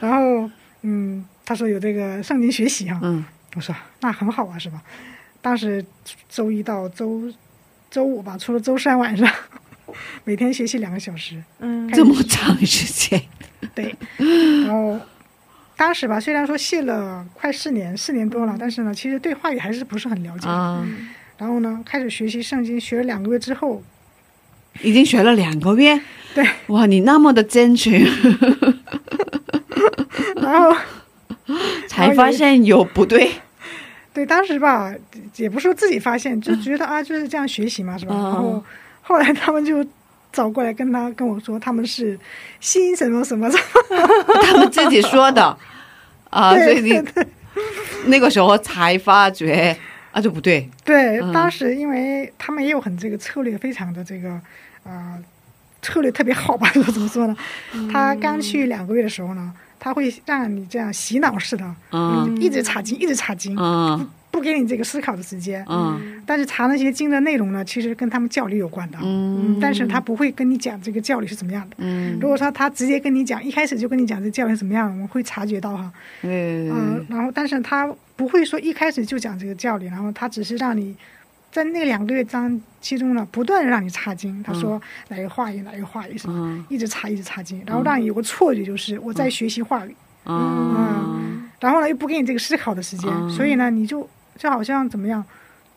[0.00, 3.22] 然后嗯，他说有这个圣经学习哈、嗯
[3.54, 4.80] 我说那很好啊，是吧？
[5.42, 5.84] 当时
[6.28, 7.22] 周一到周
[7.90, 9.30] 周五吧，除了周三晚上，
[10.24, 11.42] 每天学习两个小时。
[11.60, 11.88] 嗯。
[11.92, 13.22] 这么长时间，
[13.74, 13.94] 对，
[14.66, 14.98] 然后
[15.76, 20.48] 当时吧，虽然说谢了快四年，四年多了，但是呢，其实对话语还是不是很了解。
[20.48, 20.84] 啊，
[21.38, 23.82] 然后呢，开始学习圣经，学了两个月之后，
[24.82, 25.98] 已经学了两个月，
[26.34, 27.90] 对，哇，你那么的坚持，
[30.42, 30.76] 然后
[31.88, 33.30] 才发现有不对，
[34.12, 34.92] 对当时吧，
[35.36, 38.14] 也不是说自己发现，就觉得啊就是这样学习嘛，是吧？
[38.14, 38.22] 嗯。
[38.24, 38.64] 然后
[39.06, 39.86] 后来他们就
[40.32, 42.18] 找过来跟他跟我说，他们是
[42.60, 43.56] 新什么什么什
[43.90, 44.06] 么，
[44.42, 45.56] 他们自己说的。
[46.30, 47.02] 啊，所对以你
[48.06, 49.74] 那个时候才发觉
[50.10, 51.32] 啊，这不对，对，嗯。
[51.32, 54.38] 当时因为他们也有很这个策略，非常的这个
[54.82, 55.16] 呃
[55.80, 57.36] 策略特别好吧， 怎么说呢？
[57.90, 62.36] 他刚去两个月的时候呢，他会让你这样洗脑式的，嗯。
[62.38, 65.64] 一直查经，一直查经，嗯不给你这个思考的时间。
[65.66, 66.22] 嗯。
[66.26, 68.98] 但是查那些经的内容呢，其实跟他们教理有关的。
[69.02, 69.58] 嗯。
[69.58, 71.76] 但是他不会跟你讲这个教理是怎么样的。
[71.78, 72.18] 嗯。
[72.20, 75.90] 如果说他直接跟你讲，一开始就跟你讲这教理是怎么样，我们会察觉到哈。
[76.20, 80.94] 嗯、嗯然后但是他不会说一开始就讲这个教理，然后他只是让你
[81.50, 84.42] 在那两个月当其中呢，不断的让你查经。
[84.42, 86.34] 他说哪个话语，哪个话语是吧？
[86.36, 86.64] 嗯。
[86.68, 89.96] 一直查，一直查经，然后让你有个错觉，就是我在学习话语，
[90.26, 91.48] 嗯。
[91.58, 93.30] 然后呢又不给你这个思考的时间，嗯。
[93.30, 94.06] 所以呢你就
[94.38, 95.24] 就好像怎么样，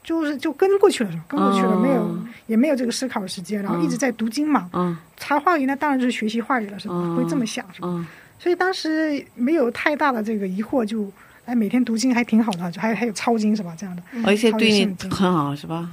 [0.04, 2.18] 就是就跟过去了，是吧跟过去了，嗯没有
[2.48, 4.70] 也没有这个思考的时间，然后一直在读经嘛。
[4.74, 6.94] 嗯查话语那当然就是学习话语了，是吧？
[6.96, 7.88] 嗯会这么想，是吧？
[7.90, 8.06] 嗯
[8.42, 11.12] 所以当时没有太大的这个疑惑，就
[11.44, 13.76] 哎每天读经还挺好的，就还还有抄经是吧？
[13.78, 15.90] 这样的，而且对你很好是吧？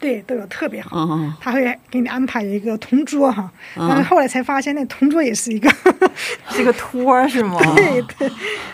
[0.00, 0.96] 对都有特别好。
[0.98, 5.70] 嗯他会给你安排一个同桌哈，但是嗯后来才发现那同桌也是一个，
[6.50, 7.58] 是个托儿是吗？
[7.76, 8.30] 对对，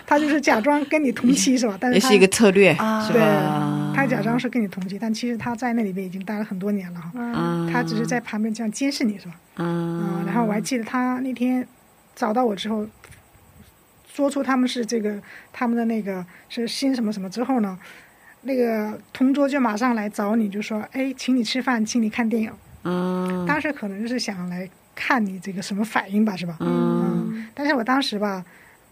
[0.07, 1.77] 他就是假装跟你同期是吧？
[1.81, 7.11] 但是他也是一个策略啊是对吧？，他假装是跟你同期，但其实他在那里面已经待了很多年了哈。
[7.17, 9.35] 嗯他只是在旁边这样监视你是吧？
[9.57, 11.67] 嗯嗯，然后我还记得他那天
[12.15, 12.87] 找到我之后，
[14.13, 15.21] 说出他们是这个
[15.53, 17.77] 他们的那个是新什么什么之后呢，
[18.47, 22.51] 那个同桌就马上来找你，就说：“哎，请你吃饭，请你看电影。
[22.85, 26.57] 嗯当时可能就是想来看你这个什么反应吧，是吧？
[26.61, 28.45] 嗯但是我当时吧，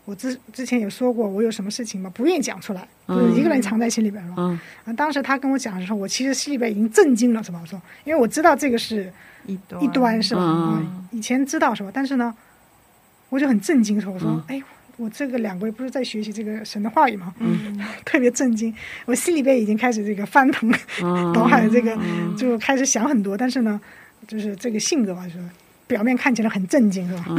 [0.05, 4.37] 我之之前有说过，我有什么事情嘛，不愿意讲出来，就嗯是一个人藏在心里边是吧？
[4.39, 7.61] 嗯啊，当时他跟我讲的时候，我其实心里边已经震惊了，是吧？
[7.63, 9.13] 我说，因为我知道这个是
[9.47, 10.83] 一端一端是吧？
[11.13, 11.91] 以前知道是吧？
[11.95, 12.35] 但是呢，
[13.29, 14.13] 我就很震惊，说？
[14.13, 14.63] 我说，嗯哎，
[14.97, 17.35] 我这个两个月不是在学习这个神的话语嘛？
[17.41, 18.73] 嗯 特别震惊，
[19.07, 21.97] 我心里边已经开始这个翻腾嗯脑海，这个
[22.39, 23.81] 就开始想很多，但是呢，
[24.29, 25.41] 就是这个性格吧，就是
[25.87, 27.25] 表面看起来很震惊，是吧？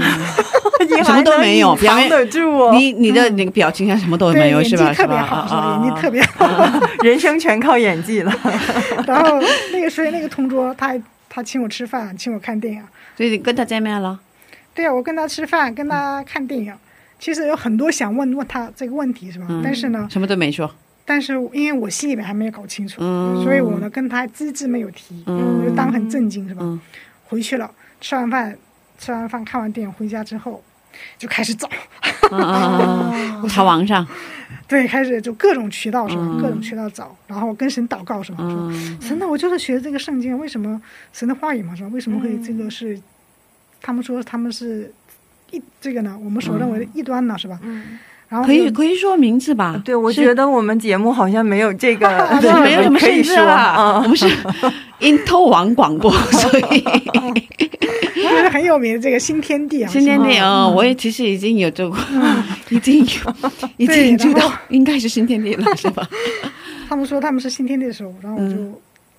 [0.85, 4.93] 你什么都没有表面得住哦，你你的那个表情啊什么都对，没有演技是吧？
[4.93, 5.07] 是吧？
[5.07, 5.59] 特别好，是吧？
[5.59, 6.81] 啊演技特别好。
[7.03, 8.31] 人生全靠演技了。
[9.07, 9.41] 然后
[9.71, 12.83] 那个所以那个同桌，他还他请我吃饭，请我看电影。
[13.17, 14.19] 所以你跟他见面了？
[14.75, 16.73] 对啊，我跟他吃饭，跟他看电影。
[17.19, 19.45] 其实有很多想问问他这个问题，是吧？
[19.49, 20.69] 嗯但是呢，什么都没说。
[21.08, 26.62] 但是因为我心里面还没有搞清楚，嗯所以我呢跟他只字没有提，嗯我就当很震惊，是吧？
[26.63, 26.80] 嗯
[27.28, 27.69] 回去了，
[28.01, 28.56] 吃完饭，
[28.99, 30.63] 吃完饭看完电影回家之后，
[31.17, 31.69] 就开始找，
[33.50, 34.06] 查网上。
[34.67, 36.21] 对，开始就各种渠道是吧？
[36.23, 38.37] 嗯各种渠道找，然后跟神祷告是吧？
[38.39, 40.81] 说嗯神呐，我就是学这个圣经，为什么
[41.13, 41.89] 神的话语嘛是吧？
[41.94, 43.00] 为什么会这个是？
[43.81, 44.92] 他们说他们是
[45.56, 47.60] 异这个呢，我们所认为的异端呢是吧？
[47.63, 47.97] 嗯，
[48.29, 49.81] 然后可以可以说名字吧？
[49.85, 52.08] 对，我觉得我们节目好像没有这个，
[52.41, 53.99] 对，没有什么限制可以说啦。
[53.99, 54.29] 我嗯们是
[54.99, 56.81] 因透网广播， 所以
[58.15, 61.97] 就是很有名的这个新天地啊，新天地是吧哦，我也其实已经有做过，
[62.69, 63.06] 已经有，
[63.77, 66.08] 已对经知道应该是新天地了，是吧？
[66.89, 68.56] 他们说他们是新天地的时候，然后我就、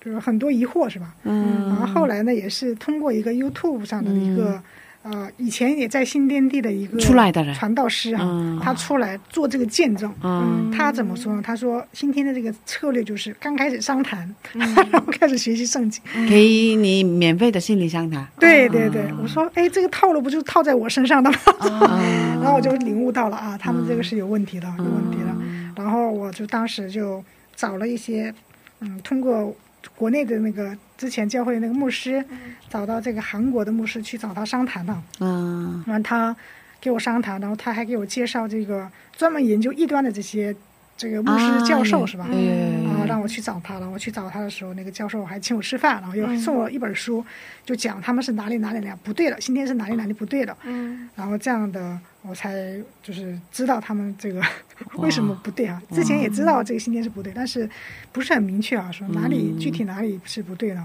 [0.03, 1.13] 就是很多疑惑是吧？
[1.23, 4.61] 嗯然后后来呢，也是通过一个 YouTube 上的一个、
[5.09, 10.13] 呃，以前也在新天地的一个出来的人传道师啊，嗯他出来做这个见证。
[10.21, 11.41] 嗯他怎么说呢？
[11.41, 16.03] 他说新天的这个策略就是刚开始商谈，然后 开始学习圣经。
[16.29, 18.27] 给你免费的心理商谈。
[18.39, 21.37] 对对对，我说哎，这个套路不就套在我身上的吗？
[21.61, 25.35] 嗯 然后我就领悟到了啊，他们这个是有问题的，有问题的。
[25.75, 27.23] 然后我就当时就
[27.55, 28.33] 找了一些，
[28.81, 29.55] 嗯，通过
[29.95, 32.23] 国内的那个之前教会那个牧师，
[32.69, 36.35] 找到这个韩国的牧师去找他商谈了，嗯然后他
[36.79, 40.55] 给我商谈，然后他还给我介绍这个专门研究异端的这些
[40.95, 42.27] 这个牧师教授、是吧？
[42.29, 43.89] 对啊，让我去找他了。
[43.89, 47.23] 我去找他的时候，那个教授还请我吃饭，然后又送我一本书，
[47.65, 50.57] 就讲他们是哪里哪里哪里不对了，今天是哪里哪里不对了。
[50.63, 54.41] 嗯然后这样的我才就是知道他们这个
[54.97, 55.81] 为什么不对啊。
[55.91, 57.67] 之前也知道这个信天是不对，但是
[58.11, 60.83] 不是很明确啊，说哪里、具体哪里是不对的。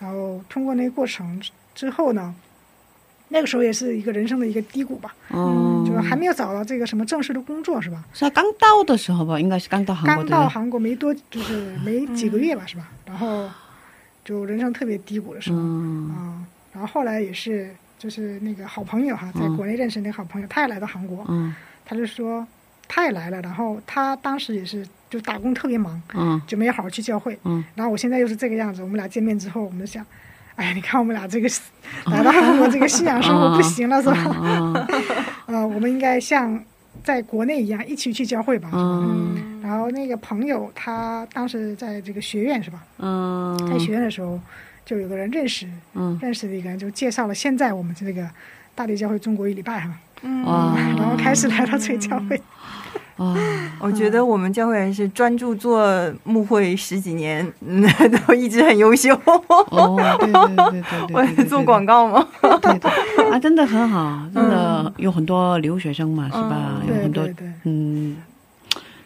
[0.00, 1.40] 然后通过那个过程
[1.74, 2.34] 之后呢，
[3.28, 8.02] 那个时候也是一个人生的一个低谷吧，嗯，就是还没有找到这个什么正式的工作是吧？
[8.12, 10.30] 是他刚到的时候吧，应该是刚到韩国刚。
[10.30, 12.88] 到韩国没多，就是没几个月吧，是吧？
[13.04, 13.48] 然后
[14.24, 15.58] 就人生特别低谷的时候。
[15.58, 21.54] 啊、嗯然后后来也是就是那个好朋友哈，在嗯国内认识那个好朋友，他也来到韩国，嗯。
[21.84, 22.46] 他就说
[22.86, 27.36] 他也来了，然后他当时也是就打工特别忙，嗯就没有好好去教会。
[27.44, 30.06] 嗯然后我现在又是这个样子，我们俩见面之后，我们就想，
[30.54, 31.48] 哎呀，你看我们俩这个
[32.06, 34.36] 来到韩国这个信仰生活不行了，是吧？
[34.40, 34.86] 嗯
[35.46, 36.62] 呃，我们应该像
[37.02, 42.82] 在国内一样一起去教会吧，嗯然后那个朋友他当时在这个学院是吧？
[42.98, 44.40] 嗯，在学院的时候，
[44.84, 48.28] 就有个人认识嗯认识的一个人，就介绍了现在我们这个
[48.74, 49.92] 大地教会中国一礼拜哈，
[50.22, 50.44] 嗯，
[50.98, 52.40] 然后开始来到这个教会。
[53.20, 53.34] 哇，
[53.78, 55.86] 我觉得我们教会人是专注做
[56.24, 57.82] 牧会十几年，嗯，
[58.26, 59.14] 都一直很优秀。
[59.24, 62.26] 哦，对对对对对 我做广告吗？
[62.40, 62.90] 对对
[63.30, 66.80] 啊，真的很好，真的有很多留学生嘛，是吧？
[66.82, 68.16] 嗯有很多对对对，嗯，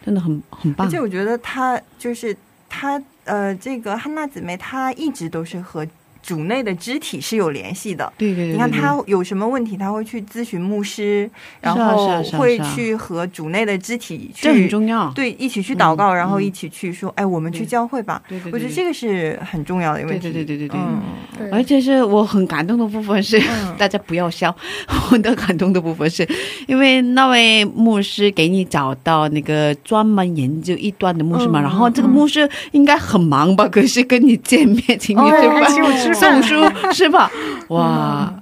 [0.05, 1.01] 真的很很棒而且。
[1.01, 2.37] 我觉得他就是
[2.69, 5.85] 他呃，这个汉娜姊妹她一直都是和
[6.25, 8.11] 主内的肢体是有联系的。
[8.17, 15.13] 对对对，你看他有什么问题，他会去咨询牧师，然后会去和主内的肢体去这很重要。
[15.15, 16.45] 对一起去祷告，嗯然后嗯。
[16.45, 18.23] 一起去说，哎，我们去教会吧。
[18.29, 20.31] 对对对，我觉得这个是很重要的问题。
[20.31, 20.81] 对对对对对对。
[20.81, 21.03] 嗯。
[21.37, 21.51] 对。
[21.51, 23.75] 而且是我很感动的部分是，嗯。
[23.79, 24.55] 大家不要笑，
[25.11, 26.27] 我的感动的部分是，
[26.67, 36.55] 因为那位牧师给你找到那个专门研究一端的牧师嘛，嗯然后这个牧师应该很忙吧，可是跟你见面，请你吃饭送书
[36.93, 37.31] 是吧？
[37.69, 38.33] 哇。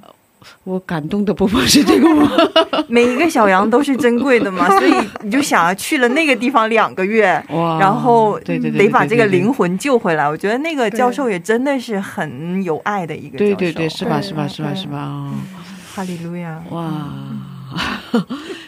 [0.64, 2.30] 我感动的不光是这个吗？
[2.86, 4.92] 每一个小羊都是珍贵的嘛， 所以
[5.22, 10.28] 你就想要，去了那个地方两个月，哇然后对对对，得把这个灵魂，救回来。
[10.28, 13.54] 我觉得那个教授也真的是很有爱的一个教授。
[13.54, 14.98] 对对对，是吧是吧是吧是吧？
[14.98, 15.32] 哦
[15.94, 16.62] 哈利路亚。
[16.70, 17.12] 哇，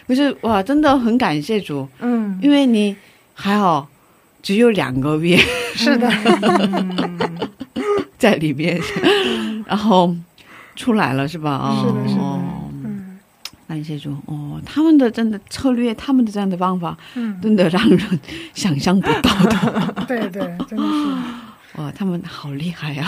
[0.09, 2.97] 可是哇，真的很感谢主，嗯，因为你
[3.35, 3.87] 还好，
[4.43, 5.37] 只有两个月
[5.75, 6.11] 是的，
[8.25, 8.81] 在里面，
[9.67, 10.17] 然后
[10.75, 11.59] 出来了是吧？
[11.63, 12.41] 哦，是的是的哦
[12.85, 13.19] 嗯
[13.69, 18.21] 感谢主哦，他们的真的策略，他们的这样的方法，嗯，真的让人
[18.55, 20.05] 想象不到的。
[20.09, 21.83] 对对，真的是。
[21.83, 23.05] 哇，他们好厉害呀、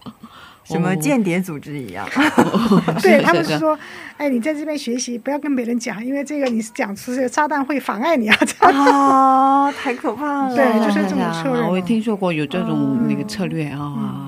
[0.64, 2.06] 什么哦间谍组织一样。
[3.00, 3.78] 对他们是说，
[4.18, 8.84] 哎，你在这边学习，不要跟别人讲，因为这个你是讲出这个炸弹会妨碍你啊，这样。
[8.84, 10.54] 啊，太可怕了！
[10.54, 14.21] 对就是这种啊策略我也听说过有这种嗯那个策略啊，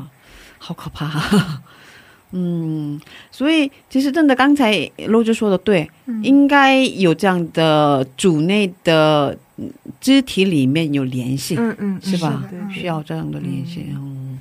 [0.64, 1.10] 好可怕。
[2.36, 2.98] 嗯，
[3.30, 6.24] 所以其实真的，刚才罗志说的对，嗯。
[6.24, 12.42] 应该有这样的组内的嗯肢体里面有联系，嗯嗯，是吧？
[12.72, 13.86] 需要这样的联系。
[13.90, 14.38] 嗯。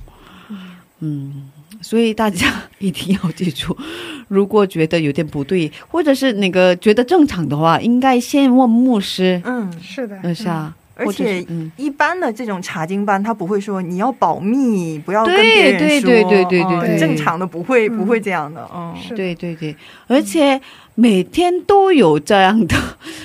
[1.01, 1.51] 嗯，
[1.81, 3.77] 所以大家一定要记住，
[4.29, 11.71] 如果觉得有点不对，或者是那个觉得正常的话，应该先问牧师，嗯，是的，呃，是啊，而且嗯。
[11.77, 16.09] 一般的这种查经班，他不会说你要保密，不要跟对别人说。
[16.09, 18.69] 对对对对对对正常的不会嗯不会这样的。
[18.73, 19.75] 嗯，对对对，
[20.07, 20.59] 而且
[20.95, 22.75] 每天都有这样的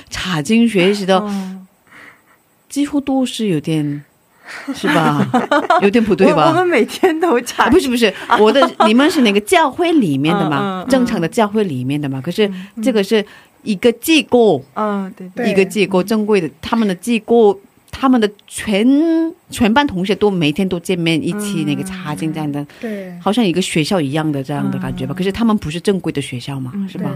[0.08, 1.66] 查经学习的，嗯
[2.68, 4.04] 几乎都是有点，
[4.74, 5.26] 是吧？
[5.80, 6.44] 有点不对吧？
[6.44, 12.20] 我我们每天都查啊，不是不是，我的你们是那个教会里面的嘛， 正常的教会里面的嘛。
[12.20, 13.24] 可是嗯这个是
[13.62, 17.59] 一个机构，嗯，对对，一个机构正规的，他们的机构，
[17.90, 18.86] 他们的全
[19.50, 25.12] 全班同学都每天都见面，一起那个查经这样的，对好像一个学校一样的这样的感觉吧。
[25.14, 27.14] 嗯可是他们不是正规的学校嘛，嗯是吧？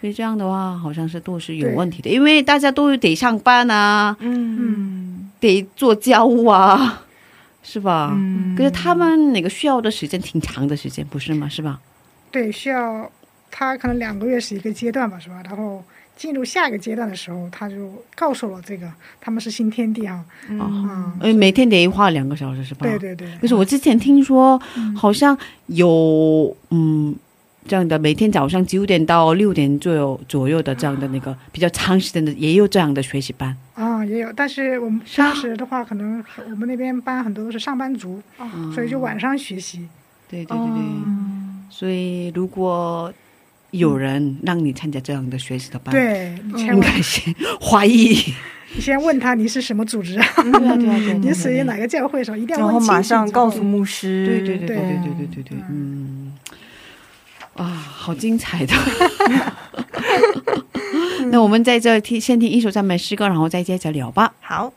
[0.00, 7.02] 所以这样的话，好像是都是有问题的，因为大家都得上班啊，嗯得做家务啊，
[7.62, 8.12] 是吧？
[8.14, 11.48] 嗯，可是他们那个需要的时间挺长的时间，不是吗？
[11.48, 11.80] 是吧？
[12.30, 13.10] 对，需要
[13.50, 15.42] 他可能两个月是一个阶段吧，是吧？
[15.44, 15.82] 然后
[16.16, 18.90] 进入下一个阶段的时候，他就告诉了这个
[19.20, 20.24] 他们是新天地啊。
[20.48, 22.86] 嗯，哎，每天得花两个小时是吧？
[22.86, 23.28] 对对对。
[23.40, 24.60] 就是我之前听说，
[24.96, 27.14] 好像有嗯
[27.66, 33.56] 这样的，每天早上九点到六点左右左右的这样的那个比较长时间的，也有这样的学习班。
[33.74, 38.20] 啊，也有，但是我们平时的话，可能我们那边班很多都是上班族，
[38.74, 39.88] 所以就晚上学习。
[40.28, 40.84] 对对对对。
[41.70, 43.12] 所以如果。
[43.70, 46.62] 有人让你参加这样的学习的班，对，你
[47.02, 48.16] 先怀疑。
[48.74, 50.26] 你先问他你是什么组织啊？
[50.36, 52.22] 对、你属于哪个教会？
[52.22, 54.26] 说一定要然后马上告诉牧师。
[54.26, 56.34] 对对对对对对对对，嗯，
[57.54, 58.74] 啊，好精彩的。
[61.30, 64.34] 那我们在这听先听一首赞美诗歌，然后再接着聊吧。
[64.40, 64.72] 好。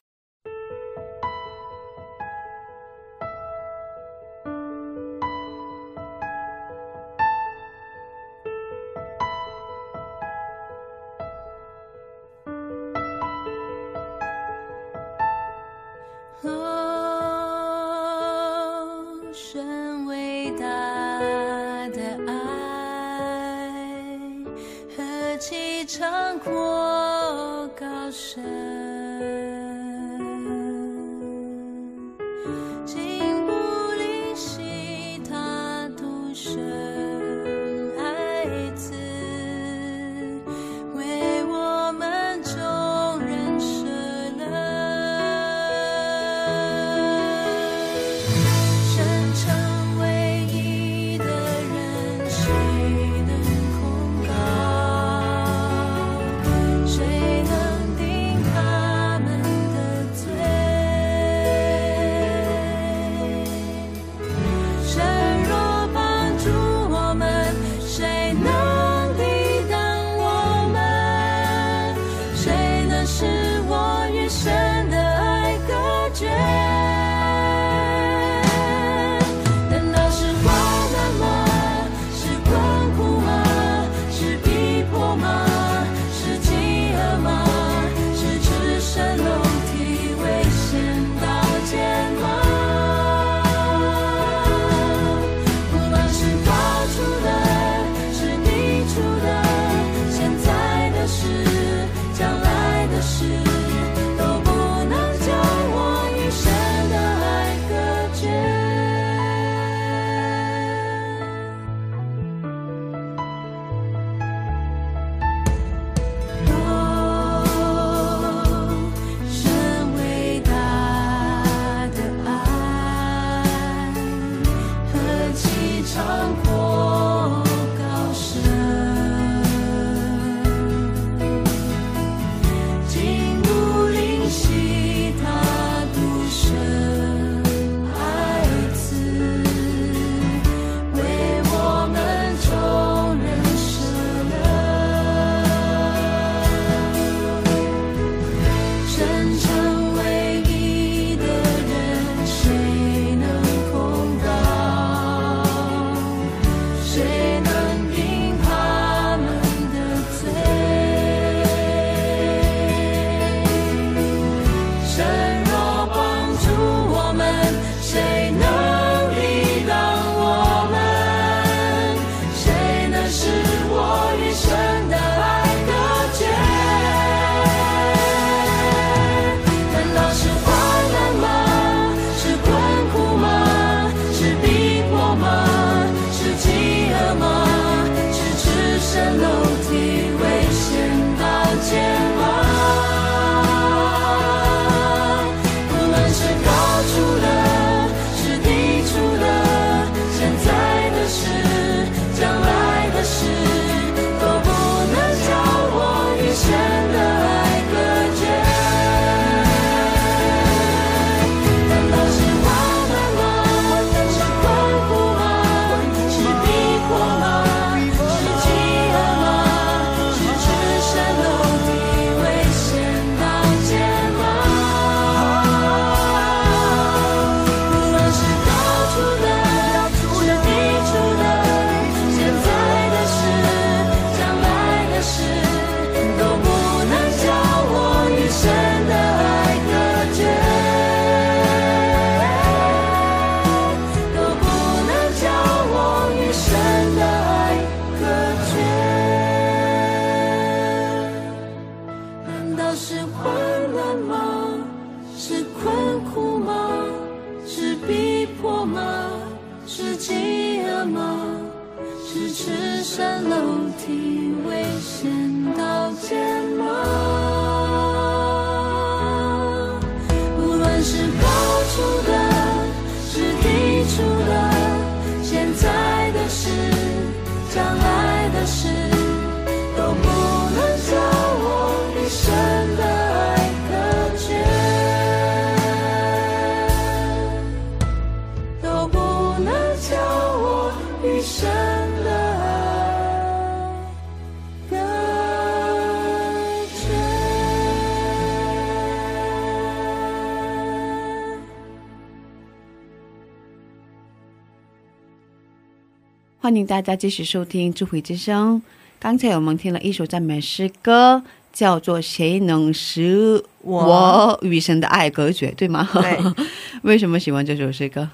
[306.41, 308.59] 欢迎大家继续收听智慧之声。
[308.99, 311.21] 刚才我们听了一首赞美诗歌，
[311.53, 315.87] 叫做《谁能使我与神的爱隔绝》，对吗？
[315.93, 316.17] 对。
[316.81, 318.09] 为什么喜欢这首诗歌？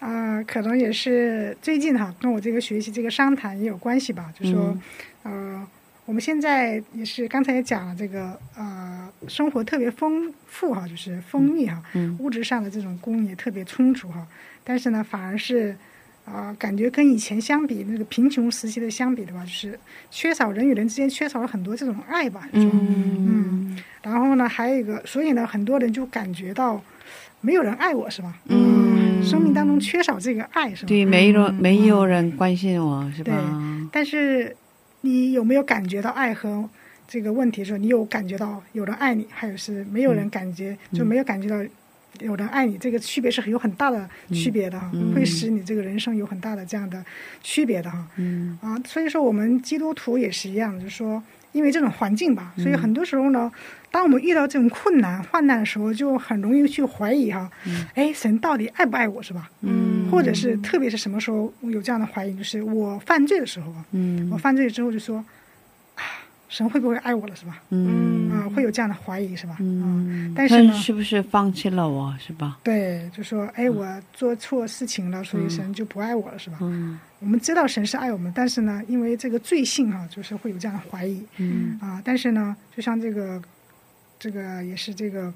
[0.00, 4.32] 啊、可能也是最近哈，跟我这个学习这个商谈也有关系吧。
[4.36, 4.76] 就说，
[5.22, 5.64] 呃，
[6.04, 14.26] 我们现在也是刚才也讲了，这个呃，生活特别丰富哈，就是丰密哈，嗯物质上的这种供应也特别充足哈。
[14.64, 15.76] 但是呢，反而是
[16.24, 19.78] 啊、感觉跟以前相比，那个贫穷时期的相比的话，就是
[20.10, 22.48] 缺少人与人之间缺少了很多这种爱吧。
[22.52, 22.70] 嗯
[23.74, 26.80] 嗯，然后呢，还有一个，所以呢，很多人就感觉到
[27.40, 28.36] 没有人爱我，是吧？
[28.48, 30.88] 嗯生命当中缺少这个爱，是吧？
[30.88, 33.32] 对，没人没有人关心我，是吧？
[33.32, 34.56] 对但是
[35.02, 36.68] 你有没有感觉到爱和
[37.06, 41.56] 这个问题的时候，你有感觉到有人爱你，还有是没有人感觉、就没有感觉到
[42.20, 47.04] 有人爱你，这个区别是有很大的区别的哈，会使你这个人生有很大的这样的
[47.42, 48.06] 区别的哈。
[48.16, 48.58] 嗯。
[48.62, 53.50] 啊，所以说我们基督徒也是一样，就是说，因为这种环境吧，所以很多时候呢，
[53.90, 57.50] 当我们遇到这种困难、患难的时候，就很容易去怀疑哈，
[57.94, 59.50] 哎、神到底爱不爱我是吧？
[59.62, 60.08] 嗯。
[60.10, 64.28] 或者是特别是什么时候有这样的怀疑，就是我犯罪的时候啊，嗯。
[64.30, 65.24] 我犯罪之后就说，啊，
[66.52, 67.62] 神会不会爱我了是吧？
[67.70, 69.56] 嗯啊，会有这样的怀疑是吧？
[69.58, 72.58] 嗯啊，但是呢，是不是放弃了我是吧？
[72.62, 76.58] 对，就说哎，我做错事情了，所以神就不爱我了是吧？
[76.60, 82.02] 嗯我们知道神是爱我们，但是呢，因为这个罪性哈、就是会有这样的怀疑嗯啊。
[82.04, 83.40] 但是呢，就像这个，
[84.18, 85.32] 这个也是这个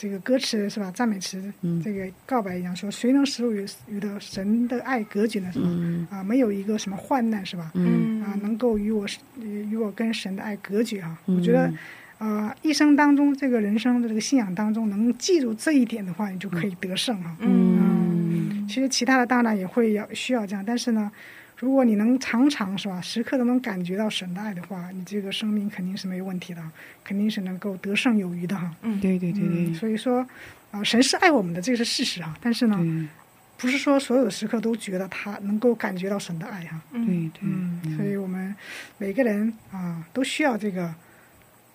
[0.00, 0.92] 这个歌词是吧？
[0.92, 5.50] 赞美词，嗯这个告白一样说，谁能使我与与的神的爱隔绝呢？
[5.52, 5.66] 是吧？
[5.68, 7.72] 嗯啊，没有一个什么患难是吧？
[7.74, 9.04] 嗯啊，能够与我
[9.40, 11.72] 与与我跟神的爱隔绝哈、嗯我觉得，
[12.18, 18.27] 啊，一生当中这个人生的这个信仰当中，能记住这一点的话，你就可以得胜啊、嗯
[18.68, 21.10] 其实其他的当然也会要需要这样，但是呢，
[21.56, 26.62] 如果你能常常是吧，时刻都能感觉到神的爱的话，你这个生命肯定是没有问题的，
[27.02, 28.70] 肯定是能够得胜有余的哈。
[29.00, 30.24] 对对对嗯，对所以说，
[30.70, 32.36] 啊、神是爱我们的，这个是事实啊。
[32.40, 33.08] 但是呢，对
[33.56, 36.80] 不是说所有的时刻都觉得他能够感觉到神的爱哈。
[36.92, 38.54] 对对嗯，所以我们
[38.98, 40.94] 每个人啊都需要这个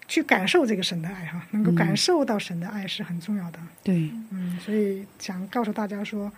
[0.07, 3.59] 去感受这个神的爱哈，能够感受到神的爱是很重要的。
[3.83, 6.31] 对嗯，所以想告诉大家说，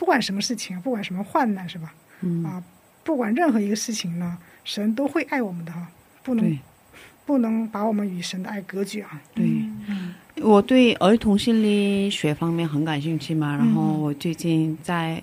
[0.00, 1.92] 不管什么事情，不管什么患难是吧？
[2.22, 2.64] 嗯啊，
[3.04, 5.86] 不管任何一个事情呢，神都会爱我们的哈，
[6.22, 6.58] 不能对
[7.26, 9.20] 不能把我们与神的爱隔绝啊。
[9.34, 9.44] 对。
[9.88, 15.22] 嗯我对儿童心理学方面很感兴趣嘛，然后我最近在，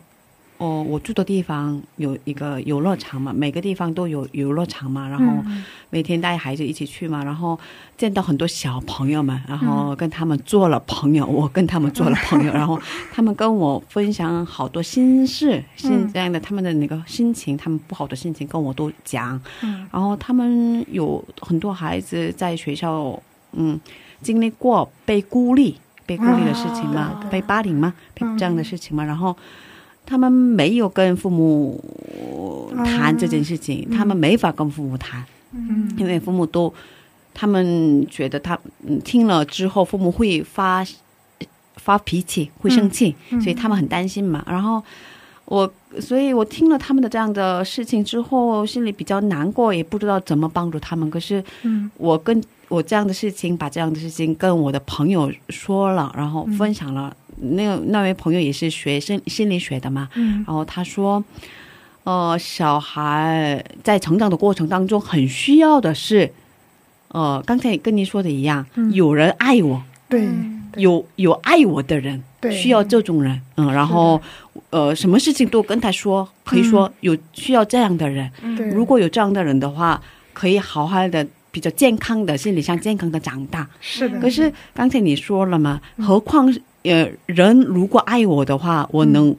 [0.58, 5.44] 哦，我住的地方有一个游乐场嘛，每个地方都有游乐场嘛，然后
[5.92, 7.60] 每天带孩子一起去嘛，然后
[7.96, 12.80] 见到很多小朋友们，然后跟他们做了朋友，我跟他们做了朋友， 然后
[13.12, 19.88] 他们跟我分享好多心事，现这样的他们的那个心情，他们不好的心情跟我都讲，嗯。
[19.92, 23.80] 然后他们有很多孩子在学校，嗯，
[24.22, 27.94] 经历过被孤立、被孤立的事情嘛，哦被霸凌嘛，
[28.38, 29.36] 这样的事情嘛，然后
[30.10, 31.84] 他们没有跟父母
[32.86, 36.74] 谈这件事情，他们没法跟父母谈，嗯因为父母都，
[37.34, 40.86] 他们觉得他嗯听了之后，父母会发
[41.76, 44.42] 发脾气，会生气，嗯所以他们很担心嘛。
[44.48, 44.82] 然后
[45.44, 51.12] 我，所以我听了他们的这样的事情之后，心里比较难过，也不知道怎么帮助他们。
[51.12, 57.14] 可是嗯我跟我这样的事情，把这样的事情跟我的朋友说了，然后分享了。
[57.40, 60.44] 那那位朋友也是学心心理学的嘛，嗯。
[60.46, 61.24] 然后他说，
[62.04, 66.32] 呃，小孩在成长的过程当中，很需要的是，
[67.10, 68.92] 呃，刚才跟您说的一样，嗯。
[68.92, 70.28] 有人爱我，对。
[70.76, 72.52] 有有爱我的人，对。
[72.52, 74.22] 需要这种人，嗯，然后，
[74.70, 80.02] 呃，什么事情都跟他说，可以说有需要这样的人，对，如果有这样的人的话，
[80.34, 81.26] 可以好好的。
[81.50, 89.36] 比较健康的心理上健康的长大，是的，可是刚才你说了嘛，何况是呃人如果爱我的话，我能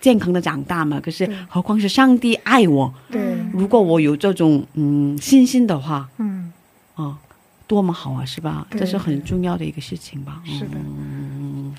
[0.00, 1.00] 健康的长大嘛？
[1.00, 3.20] 可是何况是上帝爱我，对，
[3.52, 6.52] 如果我有这种嗯信心的话，嗯
[6.94, 7.18] 啊，
[7.66, 8.66] 多么好啊，是吧？
[8.70, 10.42] 这是很重要的一个事情吧？
[10.44, 11.74] 是的嗯。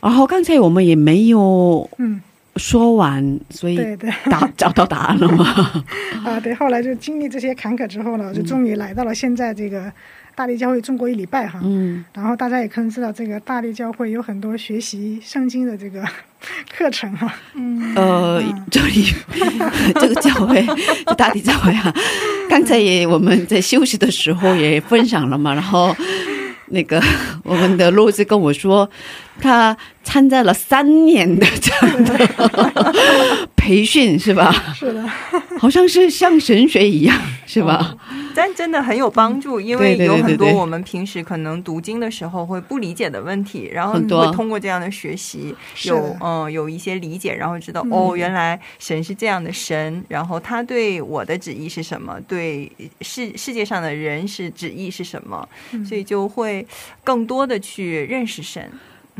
[0.00, 2.20] 然后刚才我们也没有嗯，
[2.56, 4.10] 说完，所以对对。
[4.24, 5.44] 答 找到答案了吗？
[6.24, 9.90] 啊，对，后来就经历这些坎坷之后呢，就终于来到了现在这个
[10.34, 11.60] 大力教会中国一礼拜哈。
[11.62, 16.02] 嗯然后大家也可能知道，这个大力教会有很多学习圣经的这个
[16.76, 17.32] 课程哈。
[17.54, 19.06] 嗯呃，这里
[20.00, 20.64] 这个教会，
[21.06, 21.94] 这大地教会啊，
[22.48, 25.94] 刚才也我们在休息的时候也分享了嘛，然后
[26.68, 27.02] 那个
[27.44, 28.88] 我们的洛子跟我说，
[29.40, 34.52] 他参加了三年的这样的培训是吧？
[34.74, 35.04] 是的，
[35.58, 37.16] 好像是像神学一样
[37.46, 37.94] 是吧？
[38.36, 45.54] 但真的很有帮助，因为有很多我们平时可能读经的时候会不理解的问题，然后你会通过这样的学习，
[45.84, 46.16] 有的。
[46.20, 47.90] 嗯有一些理解，然后知道、嗯。
[47.92, 52.70] 哦，原来神是这样的神，然后他对我的旨意是什么，对
[53.00, 55.84] 世世界上的人是旨意是什么，嗯。
[55.84, 56.66] 所以就会
[57.04, 58.70] 更多的去认识神，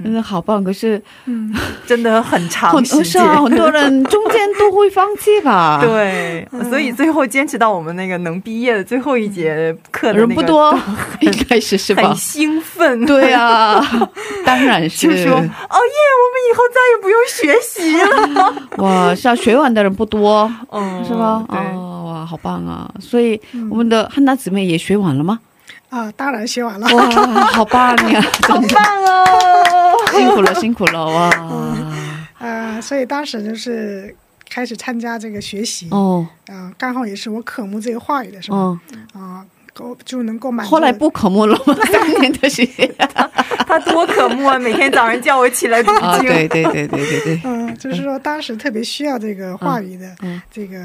[0.03, 1.53] 真的好棒，可是嗯，
[1.87, 3.05] 真的很长很时间。
[3.05, 10.75] 是啊，很多人中间都会放弃吧？， 对，所以最后坚持到我们那个能毕业的最后一节课的、那个，人不多，
[11.21, 12.17] 应该是是吧很？
[12.17, 13.05] 兴奋。
[13.05, 13.81] 对啊，
[14.45, 21.45] 当然是就说哦耶，我们以后再也不用学习了，哇，是啊，学完的人不多，嗯，是吧？
[21.51, 22.91] 对，哦，哇，好棒啊！
[22.99, 23.41] 所以
[23.71, 25.39] 我们的汉娜姊妹也学完了吗？
[25.91, 26.87] 啊，当然学完了。
[26.97, 28.23] 哇，好棒呀！
[28.49, 29.29] 好棒哦！
[30.13, 31.31] 辛苦了，辛苦了 哇！
[32.39, 34.15] 呃，所以当时就是
[34.51, 38.81] 开始参加这个学习，哦，啊，刚好也是我渴慕这个话语的时候，哦，
[39.15, 40.71] 啊，够就能够满足。
[40.71, 41.75] 后来不渴慕了吗？
[41.91, 42.93] 三年的学习
[43.67, 44.59] 他多渴慕啊！
[44.59, 50.79] 每天早上叫我起来读啊，对对对对对对，嗯，就是说当时特别需要这个话语的，嗯这个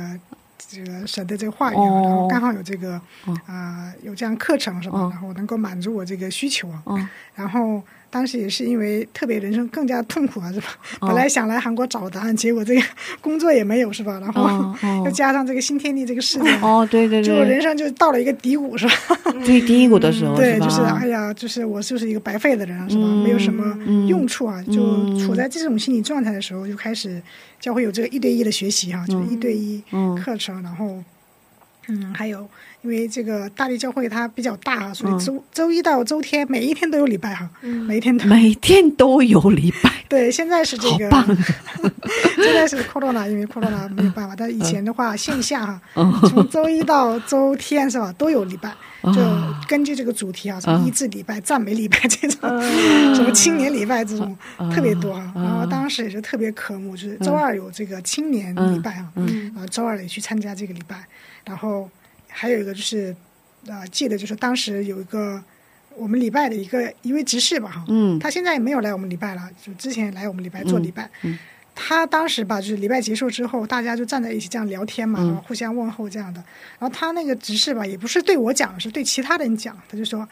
[0.70, 5.00] 这个神的这个话语然后刚好有这个哦啊、有这样课程是吧？
[5.00, 6.82] 哦然后能够满足我这个需求啊。
[6.86, 10.68] 哦然后当时也是因为特别人生更加痛苦啊，是吧？
[11.02, 12.82] 哦本来想来韩国找答案，结果这个
[13.22, 14.20] 工作也没有是吧？
[14.20, 14.74] 然后
[15.06, 16.62] 又加上这个新天地这个事情。
[16.62, 18.94] 哦，对对就人，生就到了一个低谷，是吧？
[19.46, 23.04] 最低谷的时候对，就是哎呀，就是我就是一个白费的人啊，是吧？
[23.06, 27.22] 嗯没有什么嗯用处啊，就嗯处在这种心理状态的时候，就开始
[27.60, 31.04] 教会有这个一对一的学习哈、就是一对一嗯课程，然后
[31.90, 32.48] 嗯，还有
[32.82, 35.20] 因为这个大力教会它比较大啊，所以嗯。
[35.20, 38.26] 周、周一到周天每一天都有礼拜哈、每一天都。
[38.26, 41.26] 每天都有礼拜， 对，现在是这个，棒！
[42.38, 46.14] 现在是 corona，因为 corona 没有办法，但以前的话线下哈、嗯。
[46.30, 48.72] 从周一到周天是吧，都有礼拜，
[49.14, 52.40] 就啊根据这个主题啊，什么啊医治礼拜、赞美礼拜这种，
[53.16, 54.38] 什么青年礼拜这种
[54.74, 55.32] 特别多哈。
[55.36, 59.52] 然后当时也是特别渴慕，就是周二有这个青年礼拜啊，嗯。
[59.58, 61.06] 啊，周二也去参加这个礼拜。
[61.46, 61.90] 然后
[62.40, 63.16] 还有一个就是，
[63.68, 65.44] 啊，记得就是当时有一个
[65.96, 71.10] 我们礼拜的一个一位执事吧哈，嗯他现在也没有来我们礼拜了，就之前来我们礼拜做礼拜。
[71.24, 71.38] 嗯
[71.80, 76.44] 他当时吧，就是礼拜结束之后，大家就站在一起这样聊天嘛，嗯然后互相问候这样的。
[76.80, 79.80] 然后他那个执事吧，也不是对我讲，是对其他人讲。
[79.88, 80.28] 他就说：“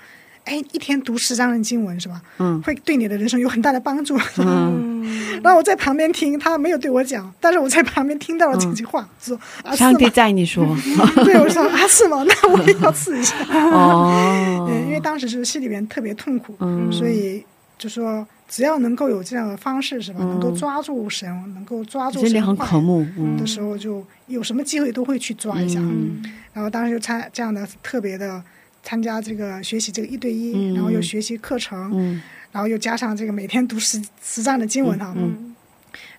[0.46, 2.22] 哎，一天读十章的经文是吧？
[2.40, 4.18] 嗯会对你的人生有很大的帮助。
[4.38, 5.04] 嗯，
[5.44, 9.38] 然后我在旁边听，他没有对我讲，但是我在旁边听到了这句话，说
[9.76, 10.10] 上帝？
[10.10, 10.66] 在你说
[11.26, 12.24] 对，我说啊，是吗？
[12.24, 13.36] 那我也要试一下。
[13.52, 17.44] 哦，嗯，因为当时是心里面特别痛苦，嗯所以
[17.78, 25.80] 就说只要能够有这样的方式是吧，嗯能够抓住神，能够抓住神话很渴慕，嗯的时候，就有什么机会都会去抓一下。
[25.80, 26.24] 嗯
[26.54, 28.42] 然后当时就参这样的特别的
[28.86, 32.22] 参加这个学习这个一对一，嗯然后又学习课程，嗯。
[32.52, 35.54] 然后又加上这个每天读实实战的经文哈，嗯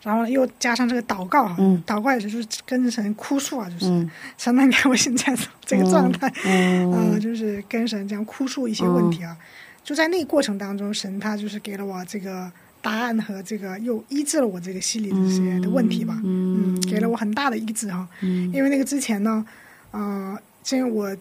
[0.02, 1.82] 然后又加上这个祷告哈，嗯。
[1.86, 4.10] 祷告也是就是跟神哭诉啊，就是、嗯。
[4.36, 9.34] 神能给我现在这个状态，嗯嗯， 就是跟神这样哭诉一些问题啊。
[9.82, 12.50] 就在那个过程当中，神他就是给了我这个
[12.82, 18.06] 答案和这个又医治了我这个心理的这些的问题吧，嗯，给了我很大的医治哈。
[18.20, 18.52] 嗯。
[18.52, 19.46] 因为那个之前呢，
[19.92, 20.36] 呃，
[20.70, 21.16] 因为我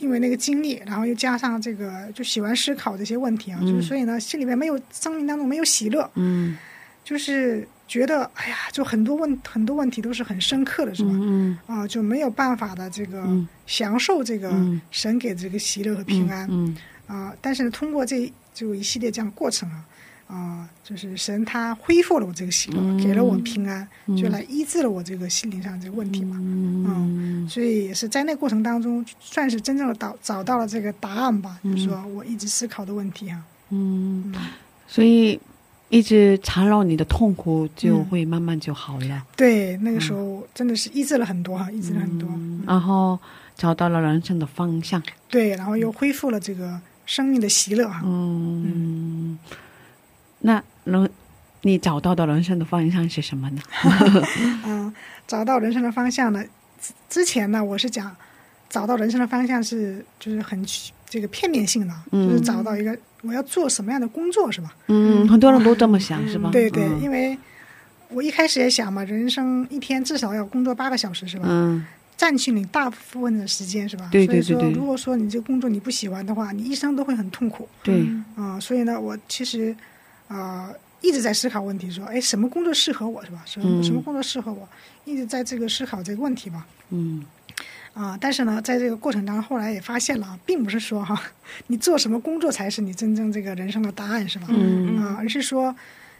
[0.00, 6.56] 因为那个经历，然后又加上这个就喜欢思考这些问题啊，就是所以呢，心里面没有生命当中没有喜乐，嗯。
[7.02, 11.10] 就是觉得哎呀，就很多问很多问题都是很深刻的，是吧？
[11.12, 13.48] 嗯啊、就没有办法的这个嗯。
[13.66, 14.80] 享受这个嗯。
[14.90, 16.46] 神给这个喜乐和平安。
[16.50, 16.76] 嗯
[17.06, 19.84] 啊、但是呢，通过这就一系列这样过程啊，
[20.30, 22.96] 啊、就是神他恢复了我这个喜乐，嗯。
[23.02, 26.36] 给了我平安，嗯就来医治了我这个心灵上这个问题嘛。
[26.40, 27.48] 嗯。
[27.48, 33.42] 所以也是在那过程当中，算是真正的找找到了这个答案吧，就是说我一直思考的问题啊。
[33.70, 34.34] 嗯，
[34.86, 35.40] 所以
[35.88, 42.28] 一直缠绕你的痛苦就嗯会慢慢就好了，对，那个时候真的是医治了很多哈、医治了很多。
[42.32, 43.18] 嗯然后
[43.56, 45.02] 找到了人生的方向。
[45.28, 49.36] 对，然后又恢复了这个生命的喜乐哈、嗯，
[50.40, 51.10] 那人
[51.62, 53.62] 你找到的人生的方向是什么呢？
[54.64, 54.92] 嗯，
[55.26, 56.42] 找到人生的方向呢，
[56.80, 58.14] 之之前呢，我是讲
[58.68, 60.64] 找到人生的方向是就是很
[61.08, 64.74] 这个片面性的，嗯就是找到一个我要做什么样的工作是吧？
[64.86, 66.50] 嗯，很多人都这么想，是吧？
[66.50, 67.36] 对对，嗯因为
[68.08, 71.44] 我一开始也想嘛，人生一天至少要工作八个小时是吧？
[71.48, 71.84] 嗯
[72.16, 74.08] 占据你大部分的时间是吧？
[74.12, 79.74] 对对所以说，对对如果说你这个工作你不喜欢的话，你一生都会很痛苦对，啊、所以呢，我其实
[80.30, 83.42] 啊、一直在思考问题，说，哎，什么工作适合我是吧？
[83.44, 84.68] 什么、嗯什么工作适合我？
[85.04, 86.64] 一直在这个思考这个问题吧。
[86.90, 87.24] 嗯
[87.92, 91.20] 啊，但是呢，在这个过程当中，后来也发现了，并不是说哈，
[91.66, 94.46] 你做什么工作才是你真正这个人生的答案，是吧？
[94.50, 95.74] 嗯啊，而是说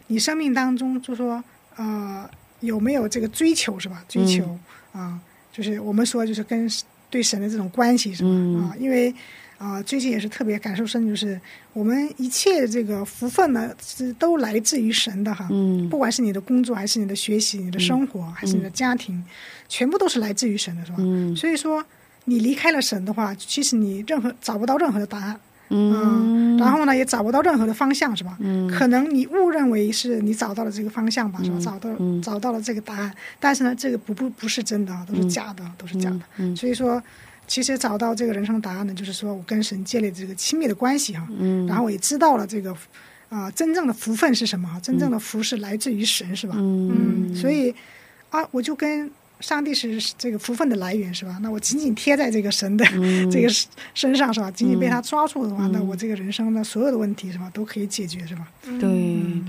[0.07, 1.41] 你生命当中，就说
[1.77, 4.03] 呃，有没有这个追求，是吧？
[4.09, 4.59] 追求、
[4.91, 5.17] 啊，
[5.53, 6.69] 就是我们说就是跟
[7.09, 8.29] 对神的这种关系，是吧？
[8.29, 9.13] 嗯啊，因为
[9.61, 11.39] 啊、最近也是特别感受深，就是
[11.71, 15.47] 我们一切这个福分呢，是都来自于神的哈。
[15.51, 19.23] 嗯不管是你的工作，还是你的学习、你的生活，还是你的家庭，
[19.69, 20.97] 全部都是来自于神的，是吧？
[20.99, 21.85] 嗯所以说，
[22.25, 25.39] 你离开了神的话，其实你任何找不到任何的答案，
[25.69, 28.35] 嗯，然后呢，也找不到任何的方向，是吧？
[28.39, 31.59] 嗯可能你误认为是你找到了这个方向吧，是吧？
[31.61, 36.21] 找到嗯找到了这个答案，但是呢，这个不不不是真的啊，都是假的，都是假的。
[36.37, 37.01] 嗯所以说，
[37.51, 42.73] 其实找到这个人生答案呢，就是说我跟神建立这个亲密的关系哈，嗯然后我也知道了这个
[43.27, 44.79] 啊、真正的福分是什么？
[44.81, 46.55] 真正的福是来自于神，是吧？
[46.57, 47.73] 嗯所以
[48.29, 51.37] 啊，我就跟上帝是这个福分的来源，是吧？
[51.41, 53.49] 那我紧紧贴在这个神的、嗯 这个
[53.93, 54.49] 身上，是吧？
[54.51, 58.47] 紧紧被他抓住的话，那我这个人生的所有的问题，是吧，都可以解决，是吧？
[58.79, 58.79] 对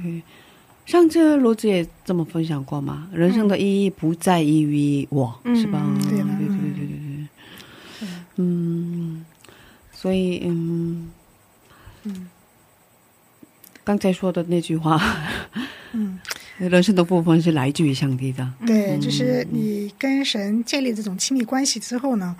[0.02, 0.20] 对。
[0.84, 5.80] 上次罗子也这么分享过嘛，人生的意义不在于我，嗯是吧？
[6.08, 6.61] 对对对，
[8.36, 9.24] 嗯，
[9.92, 11.10] 所以嗯
[12.04, 12.28] 嗯。
[13.84, 14.96] 刚才说的那句话，
[15.90, 16.20] 嗯，
[16.56, 22.36] 人生的部分是来自于上帝的，对，就是你跟神建立这种亲密关系之后呢，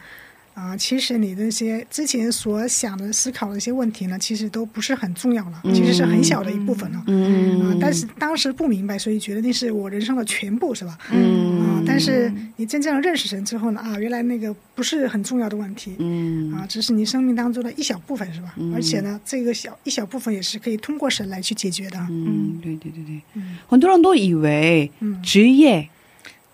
[0.54, 7.02] 啊、其实你那些之前所想的、思考的一些问题呢，其实都不是很重要了，其实是很小的一部分了。
[7.06, 10.96] 嗯啊，但是当时不明白，所以觉得那是我人生的全部，是吧？
[11.10, 18.54] 嗯啊，但是你真正认识神之后呢，啊，原来那个不是很重要的问题，嗯啊，只是你生命当中的一小部分，是吧？
[18.56, 21.98] 嗯而且呢，这个小一小部分也是可以通过神来去解决的。
[22.10, 25.88] 嗯，对对对对，嗯很多人都以为嗯，职业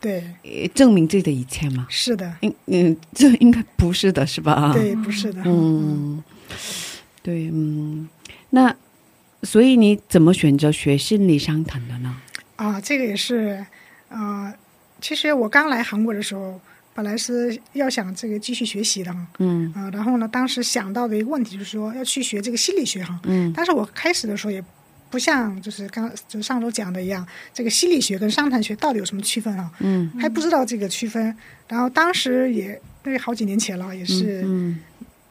[0.00, 4.72] 对，呃证明自己的一切吗，是的，应嗯，这应该不是的，是吧？
[4.72, 5.42] 对，不是的。
[5.44, 6.22] 嗯，
[7.22, 8.08] 对，嗯，
[8.50, 8.74] 那
[9.42, 12.16] 所以你怎么选择学心理商谈的呢？
[12.56, 13.64] 啊，这个也是，
[14.08, 14.54] 啊，
[15.00, 16.60] 其实我刚来韩国的时候，
[16.94, 19.72] 本来是要想这个继续学习的哈，嗯。
[19.74, 23.52] 啊，然后呢，当时想到的一个问题就是说要去学这个心理学哈，嗯。
[23.56, 24.62] 但是我开始的时候也
[25.10, 29.70] 不像就是刚就上周讲的一样，这个心理学跟商谈学到底有什么区分啊？
[29.80, 30.10] 嗯。
[30.20, 31.34] 还不知道这个区分。
[31.66, 34.78] 然后当时也那个好几年前了，也是嗯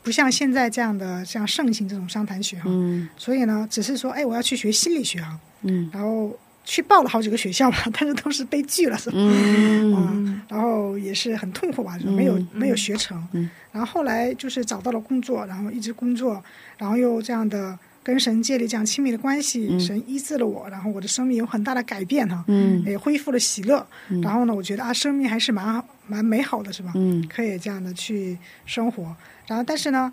[0.03, 3.07] 不像现在这样的像盛行这种商谈学哈，嗯。
[3.17, 5.89] 所以呢，只是说哎我要去学心理学啊，嗯。
[5.93, 9.15] 然后去报了好几个学校吧， 但是都是被拒了，是吧？
[9.17, 12.47] 嗯啊，然后也是很痛苦吧，就没有、嗯。
[12.53, 13.21] 没有学成。
[13.33, 13.49] 嗯。
[13.71, 16.43] 然后后来就是找到了工作，然后一直工作，
[16.77, 17.77] 然后又这样的
[18.07, 23.85] 跟神建立这样亲密的关系，嗯神医治了我，然后我的生命有很大的改变哈，嗯也恢复了喜乐。
[24.23, 26.93] 然后呢，我觉得啊，生命还是蛮好蛮美好的，是吧？
[26.95, 29.13] 嗯可以这样的去生活。
[29.45, 30.09] 然后但是呢，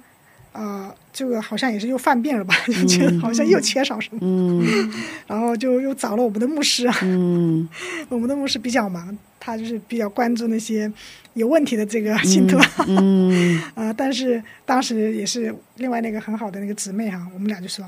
[0.50, 4.90] 呃，这个好像也是又犯病了吧， 就觉得好像又缺少什么，嗯
[5.28, 7.68] 然后就又找了我们的牧师啊，嗯
[8.10, 10.90] 我们的牧师比较忙，他就是比较关注那些
[11.34, 12.70] 有问题的这个信徒啊。
[12.86, 17.84] 嗯 啊、但是当时也是另外那个很好的那个姊妹哈、我们俩就说，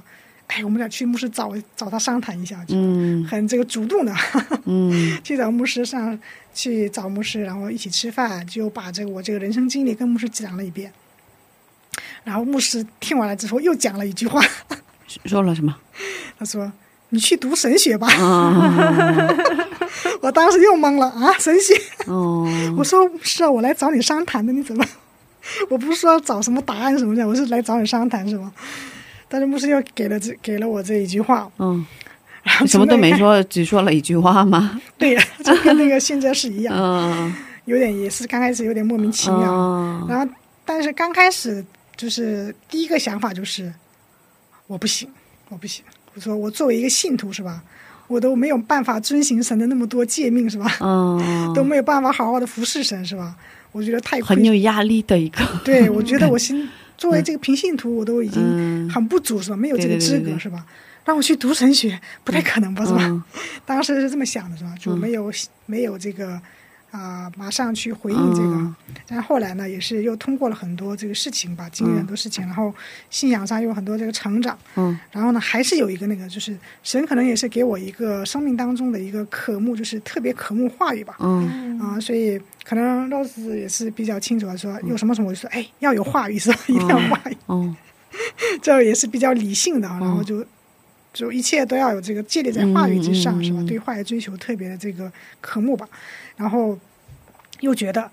[0.49, 4.15] 哎，我们俩去牧师找找他商谈一下，就嗯很这个主动的
[4.67, 6.19] 嗯 去找牧师上
[6.53, 10.93] 去找牧师，然后一起吃饭，就把这个我这个人生经历跟牧师讲了一遍。
[12.25, 14.45] 然后牧师听完了之后又讲了一句话，
[15.25, 15.75] 说了什么？
[16.39, 16.71] 他说
[17.11, 18.09] ：“你去读神学吧。
[18.13, 19.47] 啊
[20.21, 21.77] 我当时又懵了啊，神仙。
[22.07, 24.85] 哦 我说是啊，我来找你商谈的，你怎么？
[25.71, 28.53] 我不是说找什么答案什么的，我是来找你商谈是吗？
[29.29, 31.85] 但是牧师又给了这给了我这一句话，嗯，
[32.43, 32.97] 然后什么都。
[32.97, 34.81] 没说，只说了一句话吗？
[34.99, 37.35] 对呀，就跟那个现在是一样，嗯
[37.65, 39.53] 有点也是刚开始有点莫名其妙。
[39.53, 40.33] 嗯然后，
[40.65, 41.65] 但是刚开始
[41.97, 43.73] 就是第一个想法就是
[44.69, 45.09] 我不行，
[45.49, 45.85] 我不行。
[46.15, 47.63] 我说我作为一个信徒是吧，
[48.09, 53.35] 我都没有办法遵行神的那么多诫命是吧，嗯， 都没有办法好好的服侍神是吧？
[53.73, 55.41] 我觉得太亏很有压力的一个。
[55.65, 59.57] 对，我觉得我心 作为这个平信徒，我都已经嗯很不足是吧？
[59.57, 60.65] 没有这个资格是吧？
[61.05, 63.01] 让我去读神学，不太可能吧是吧？
[63.05, 63.23] 嗯
[63.65, 64.75] 当时是这么想的是吧？
[64.81, 65.31] 就没有、
[65.67, 66.41] 没有这个
[66.97, 68.49] 啊、马上去回应这个。
[68.49, 68.75] 嗯
[69.09, 72.75] 但后来呢，也是又通过了很多这个事情吧，经历很多事情，然后
[73.09, 74.59] 信仰上有很多这个成长。
[74.75, 81.17] 嗯然后呢，还是有一个那个，就是神可能也是给我一个生命当中的一个渴慕，就是特别渴慕话语吧。
[81.21, 86.59] 嗯啊，所以可能 Rose 也是比较清楚的说，有什么什么我就说，哎，要有话语是吧？
[86.67, 87.77] 一定要话语，哦
[88.61, 89.99] 这也是比较理性的啊。
[90.01, 90.45] 然后就
[91.13, 93.59] 就一切都要有这个建立在话语之上，是吧？
[93.61, 95.89] 嗯对话语追求特别的这个渴慕吧，
[96.37, 96.77] 然后
[97.61, 98.11] 又觉得。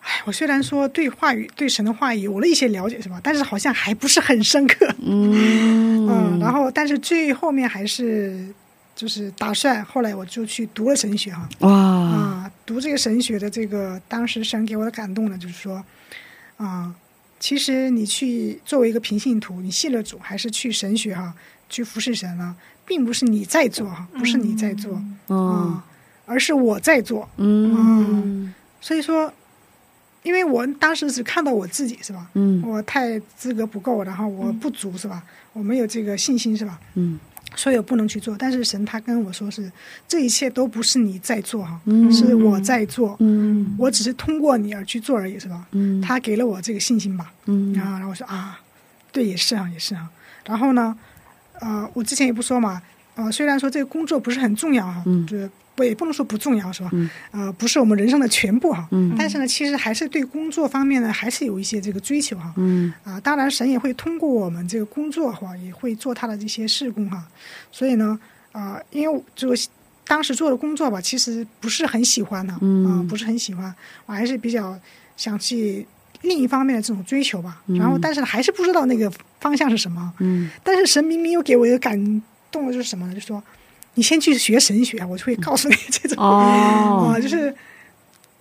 [0.00, 3.20] 哎，我虽然说对话语、对神的话语有了一些了解，是吧？
[3.24, 4.86] 但是好像还不是很深刻。
[5.04, 8.46] 嗯嗯，然后但是最后面还是
[8.94, 11.48] 就是打算，后来我就去读了神学哈。
[11.58, 15.84] 哇，啊，读这个神学的这个，当时神给我的感动呢，就是说，
[16.56, 16.94] 啊，
[17.40, 21.34] 其实你去作为一个平信徒，你信了主，还是去神学哈，
[21.68, 25.84] 去服侍神了，并不是你在做哈，不是你在做，嗯啊，
[26.26, 27.28] 而是我在做。
[27.38, 28.54] 嗯
[28.86, 29.32] 所以说，
[30.22, 32.30] 因为我当时只看到我自己是吧？
[32.34, 35.24] 嗯我太资格不够，然后我不足是吧？
[35.52, 36.78] 我没有这个信心是吧？
[36.94, 37.18] 嗯
[37.56, 38.36] 所以我不能去做。
[38.38, 39.68] 但是神他跟我说是，
[40.06, 43.16] 这一切都不是你在做哈，嗯是我在做。
[43.18, 45.66] 嗯我只是通过你而去做而已，是吧？
[45.72, 47.32] 嗯他给了我这个信心吧。
[47.46, 48.60] 嗯啊，然后我说啊，
[49.10, 50.08] 对，也是啊，也是啊。
[50.44, 50.96] 然后呢，
[51.60, 52.80] 呃，我之前也不说嘛，
[53.16, 56.90] 呃，虽然说这个工作不是很重要哈，嗯就是不也不能说不重要是吧？
[56.94, 58.88] 嗯呃，不是我们人生的全部哈。
[58.90, 62.52] 嗯但是呢，其实还是对工作方面呢，还是有一些这个追求哈。
[62.56, 67.22] 嗯啊，当然神也会通过我们这个工作哈，也会做他的这些事工哈。
[67.70, 68.18] 所以呢，
[68.52, 69.54] 啊，因为这个
[70.06, 73.74] 当时做的工作吧，其实不是很喜欢的，啊嗯，不是很喜欢，
[74.06, 74.78] 我还是比较
[75.16, 75.86] 想去
[76.22, 77.60] 另一方面的这种追求吧。
[77.66, 80.12] 嗯然后，但是还是不知道那个方向是什么。
[80.20, 83.12] 嗯但是神明明又给我一个感动的就是什么呢？
[83.14, 83.42] 就是说，
[83.96, 86.24] 你先去学神学，我就会告诉你 这种。
[86.24, 87.12] 哦。
[87.12, 87.52] 啊，就是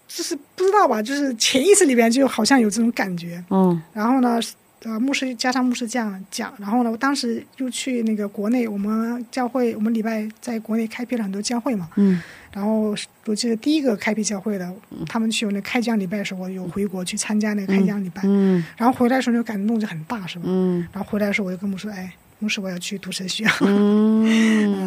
[0.07, 3.43] 就是不知道吧，就是潜意识里边就好像有这种感觉。
[3.49, 3.81] 嗯。
[3.91, 4.39] 然后呢，
[4.83, 11.89] 呃，牧师加上牧师这样讲，然后呢，我当时又去那个国内，我们教会，我们礼拜在国内开辟了很多教会嘛。
[11.95, 12.21] 嗯。
[12.53, 12.95] 然后
[13.25, 14.73] 我记得第一个开辟教会的，
[15.07, 18.63] 他们去有那开疆礼拜的时候，我有回国去参加那个开疆礼拜，嗯。
[18.77, 20.45] 然后回来的时候就感动就很大，是吧？
[20.47, 20.87] 嗯。
[20.93, 22.13] 然后回来的时候我就跟牧师说，哎，
[22.45, 23.43] 牧师我要去读神学。
[23.61, 24.23] 嗯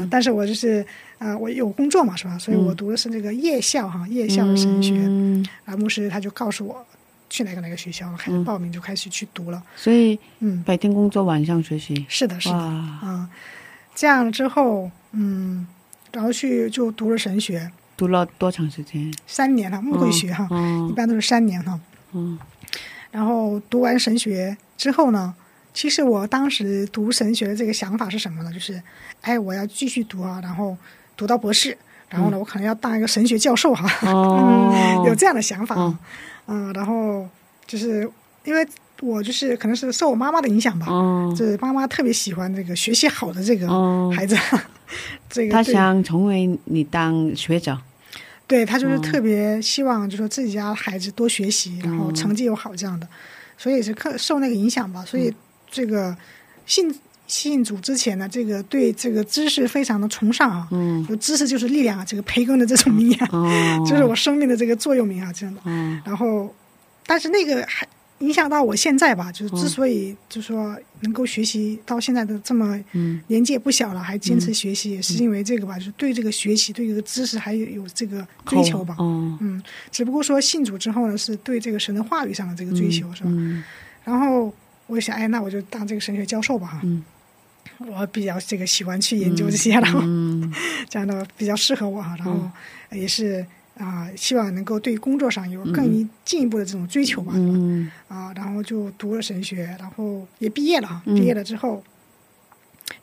[0.03, 0.87] 嗯， 但是我就是，
[1.19, 2.39] 呃，我有工作嘛，是吧？
[2.39, 4.95] 所以我读的是那个夜校哈，夜校的神学。
[4.95, 6.87] 嗯然后牧师他就告诉我
[7.29, 9.61] 去哪个哪个学校，开始报名就开始去读了。
[9.75, 12.07] 所以嗯，白天工作，晚上学习。
[12.09, 13.29] 是的，是的，哇，啊，
[13.97, 15.67] 这样之后，嗯，
[16.13, 19.13] 然后去就读了神学读了多长时间？
[19.27, 21.81] 三年了，牧会学哈，一嗯般都是三年哈。
[22.15, 22.39] 嗯
[23.11, 25.35] 然后读完神学之后呢，
[25.75, 28.53] 其实我当时读神学的这个想法是什么呢？
[28.53, 28.83] 就是，
[29.21, 30.77] 哎，我要继续读啊，然后
[31.17, 31.77] 读到博士，
[32.09, 33.89] 然后呢，我可能要当一个神学教授哈。
[35.07, 35.77] 有这样的想法
[36.47, 37.29] 嗯，然后
[37.67, 38.11] 就是
[38.45, 38.67] 因为
[39.01, 44.37] 我就是可能是受我妈妈的影响吧，哦就是妈妈特别喜欢这个学习好的这个哦，孩子，
[45.31, 47.79] 这个他对想成为你当学者。
[48.47, 53.07] 对他就是嗯特别希望，就说自己家孩子多学习，然后嗯成绩又好这样的，
[53.59, 55.05] 所以是课受那个影响吧。
[55.05, 55.35] 所嗯以
[55.71, 56.17] 这个
[56.67, 56.95] 信
[57.27, 61.05] 信主之前呢，这个对这个知识非常的崇尚啊，嗯。
[61.09, 63.47] 有知识就是力量啊，这个培根的这种名言，哦，
[63.89, 65.61] 就是我生命的这个座右铭啊，这样的。
[65.65, 66.55] 嗯然后，
[67.07, 67.87] 但是那个还
[68.21, 73.21] 影响到我现在吧，就是嗯之所以就说能够学习到现在的这么嗯。
[73.29, 78.97] 年纪也不小了，还坚持学习，也是因为这个吧，就是对这个学习、对这个知识还有有这个追求吧。
[78.99, 83.31] 哦，嗯，只不过说信主之后呢，是对这个神的话语上的这个追求，是吧？
[83.31, 83.63] 嗯。
[84.03, 84.53] 然后
[84.89, 86.81] 我就想，哎，那我就当这个神学教授吧，哈。
[86.83, 87.05] 嗯。
[87.87, 90.53] 我比较这个喜欢去研究这些，然后嗯。
[90.91, 92.51] 这样的比较适合我哈，然后
[92.91, 97.89] 也是啊、希望能够对工作上有更一进一步的这种追求吧，嗯。
[98.09, 101.01] 啊，然后就读了神学，然后也毕业了哈。
[101.07, 101.15] 嗯。
[101.15, 101.85] 毕业了之后，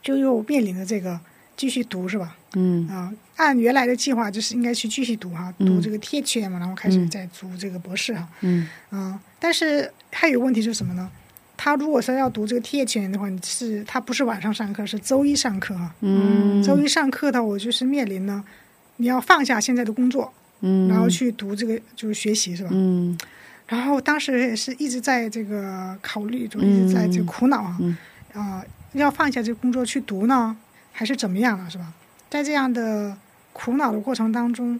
[0.01, 1.17] 就又面临着这个
[1.55, 2.35] 继续读是吧？
[2.55, 2.85] 嗯。
[2.89, 5.67] 啊，按原来的计划就是应该去继续读哈，嗯。
[5.67, 7.09] 读这个 THM 嘛，然后开始嗯。
[7.09, 8.27] 再读这个博士哈。
[8.41, 8.67] 嗯。
[8.89, 11.09] 啊，但是还有问题是什么呢？
[11.57, 15.75] 他如果说要读这个 THM 的话，你是他不是晚上上课，是周一上课
[16.63, 18.43] 周一上课的，我就是面临呢，
[18.97, 22.69] 你要放下现在的工作，嗯，然后去读这个就是学习是吧？
[22.73, 23.17] 嗯。
[23.67, 27.73] 然后当时也是一直在这个考虑，就一直在这个苦恼
[28.33, 30.55] 啊，要放下这个工作去读呢，
[30.91, 31.91] 还是怎么样了，是吧？
[32.29, 33.17] 在这样的
[33.53, 34.79] 苦恼的过程当中，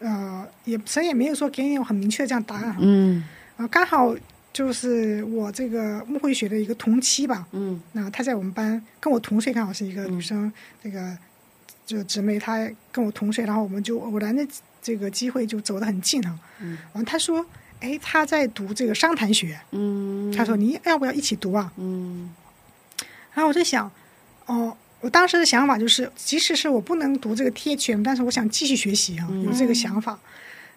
[0.00, 3.24] 呃，也谁也没有说给你有很明确的这样答案，嗯。
[3.56, 4.14] 啊、刚好
[4.58, 10.52] 就是我这个牧会学的一个同期吧，嗯那她在我们班跟我同岁，刚好是一个女生，
[10.82, 11.16] 这个
[11.86, 14.44] 就姊妹，她跟我同岁，然后我们就偶然的
[14.82, 16.36] 这个机会就走得很近啊。
[16.60, 17.46] 嗯完，她说，
[17.78, 21.72] 哎，她在读这个商谈学，嗯，她说你要不要一起读啊？
[21.76, 22.34] 嗯
[23.34, 23.88] 然后我在想，
[24.46, 30.18] 哦，我当时的想法就是，即使是我不能读这个 THM，但是我想继续学习啊，有这个想法。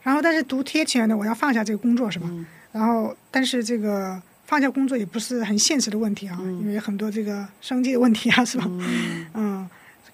[0.04, 2.28] 然后，但是读 THM 呢，我要放下这个工作，是吧？
[2.30, 8.66] 嗯然后，但是这个放下工作也不是很现实的问题啊，因为很多这个生计的问题啊，是吧？
[8.68, 9.70] 嗯 嗯，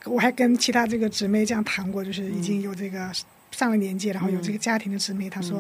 [0.06, 3.10] 我还跟其他这个姊妹这样谈过，就是已经有这个
[3.52, 5.60] 上了年纪，然后有这个家庭的姊妹，她说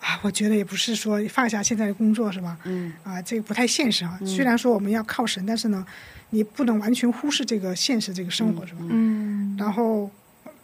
[0.00, 2.56] 啊，我觉得也不是说放下现在的工作是吧？
[2.64, 4.18] 嗯啊，这个不太现实啊。
[4.24, 5.86] 虽然说我们要靠神，但是呢，
[6.30, 8.80] 你不能完全忽视这个现实这个生活是吧？
[8.88, 10.10] 嗯然后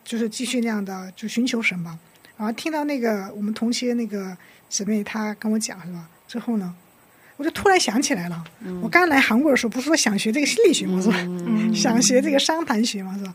[0.04, 1.98] 就是继续那样的就寻求神吧。
[2.36, 4.36] 然后听到那个我们同期的那个
[4.74, 6.08] 姊妹她跟我讲是吧？
[6.26, 6.74] 之后呢，
[7.36, 8.44] 我就突然想起来了，
[8.82, 11.00] 我刚来韩国的时候不是说想学这个心理学吗？
[11.00, 11.16] 是吧？
[11.20, 13.32] 嗯想学这个商谈学嘛，是吧？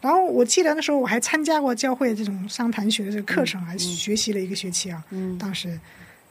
[0.00, 5.04] 然后我记得那时候我还参加过教会这种商谈学的这个课程，还学习了一个学期啊。
[5.10, 5.78] 嗯当时，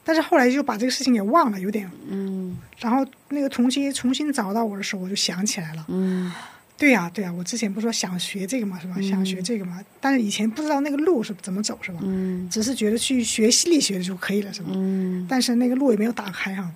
[0.03, 1.87] 但是后来就把这个事情给忘了，有点。
[2.09, 5.85] 嗯然后那个同期重新找到我的时候，我就想起来了。
[5.89, 6.31] 嗯
[6.77, 8.95] 对呀、对呀、我之前不是说想学这个嘛，是吧？
[9.01, 11.99] 想学这个嘛，但是以前不知道那个路是怎么走，是吧？
[12.01, 14.69] 嗯只是觉得去学心理学就可以了，是吧？
[14.73, 16.69] 嗯但是那个路也没有打开哈。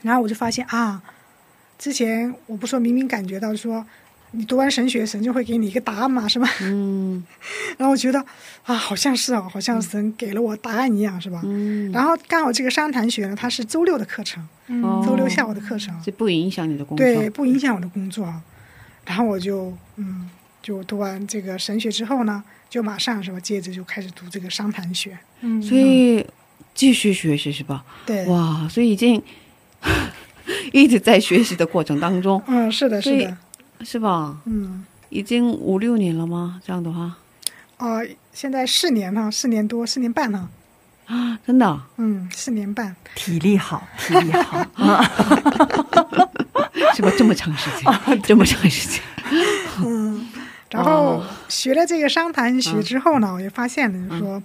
[0.00, 1.00] 然后我就发现啊，
[1.78, 3.86] 之前我不说明明感觉到说，
[4.32, 6.48] 你读完神学，神就会给你一个答案嘛，是吧？
[6.62, 7.22] 嗯
[7.78, 8.18] 然后我觉得
[8.64, 11.40] 啊，好像是哦，好像神给了我答案一样，是吧？
[11.44, 14.42] 嗯，然后刚好这个商谈学呢，它是周六的课程，
[14.82, 17.06] 哦周六下午的课程，这不影响你的工作。
[17.06, 18.42] 对，不影响我的工作啊。
[19.04, 20.28] 然后我就嗯，
[20.62, 25.18] 就读完这个神学之后呢，就马上是吧，接着就开始读这个商谈学。
[25.40, 26.24] 嗯所以
[26.74, 27.84] 继续学习是吧？
[28.06, 29.22] 对，哇，所以已经
[30.72, 33.36] 一直在学习的过程当中，嗯，是的，是的，
[33.84, 34.40] 是吧？
[34.46, 36.60] 嗯，已经五六年了吗？
[36.64, 37.16] 这样的话
[37.78, 38.00] 哦、
[38.32, 40.48] 现在四年了，四年多，四年半了，
[41.06, 45.04] 啊，真的啊嗯，四年半，体力好，体力好啊，
[46.94, 47.10] 是吧？
[47.16, 49.00] 这么长时间，这么长时间，
[49.84, 50.28] 嗯，
[50.70, 54.42] 然后哦学了这个商谈学之后呢，我就发现了，就是说，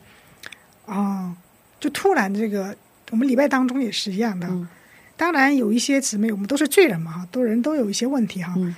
[0.85, 1.35] 啊、
[1.79, 2.75] 就突然这个
[3.11, 4.47] 我们礼拜当中也是一样的。
[4.47, 4.67] 嗯
[5.19, 8.53] 当然有一些姊妹，我们都是罪人嘛，哈，都人都有一些问题哈。
[8.55, 8.75] 嗯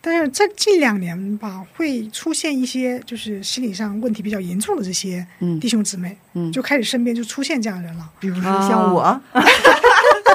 [0.00, 8.08] 但是这近两年吧，会出现一些就是心理上问题比较严重的这些嗯弟兄姊妹，嗯就开始身边就出现这样的人了。
[8.20, 9.20] 比如说像我，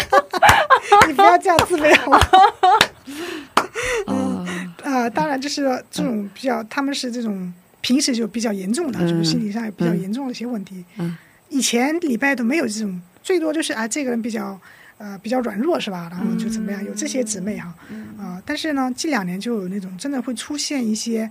[1.07, 2.19] 你不要这样自卑好吗？
[4.05, 4.45] 啊
[4.83, 10.83] 啊、当然就是这种比较，他们是这种平时就比较严重的，嗯就是心理上也比较严重的一些问题。
[10.97, 11.17] 嗯。
[11.49, 14.59] 以前礼拜都没有这种，最多就是啊，这个人比较
[14.97, 16.07] 呃比较软弱是吧？
[16.11, 17.73] 然后就怎么样，有这些姊妹哈。
[18.17, 21.29] 啊、但是呢，近两年就有那种真的会出现一些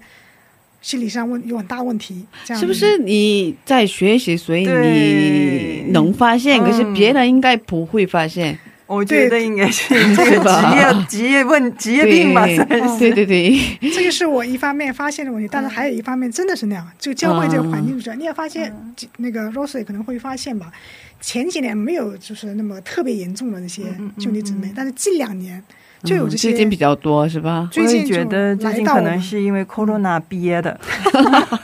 [0.81, 6.95] 心理上问有很大问题，这样是不是你在学习，所以你能发现，可是嗯。
[6.95, 12.99] 别人应该不会发现，我觉得应该是这个职业职业问职业病吧，对算是。
[12.99, 18.75] 对对对，这个是我一方面发现的问题，但是还有一方面真的是那样，就教会这个环境主要，你也发现，
[19.19, 20.73] 那个 Rose 也可能会发现吧，
[21.21, 23.83] 前几年没有就是那么特别严重的那些
[24.19, 25.63] 兄弟姊妹，但是近两年
[26.03, 27.69] 就有这些，嗯最近比较多是吧？
[27.77, 30.81] 我也最近觉得最来近可能到我们是因为 corona 憋的，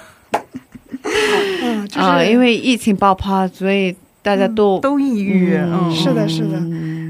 [1.62, 5.54] 嗯，就是、啊，因为疫情爆发，所以大家都都抑郁。
[5.54, 6.60] 嗯嗯，是的是的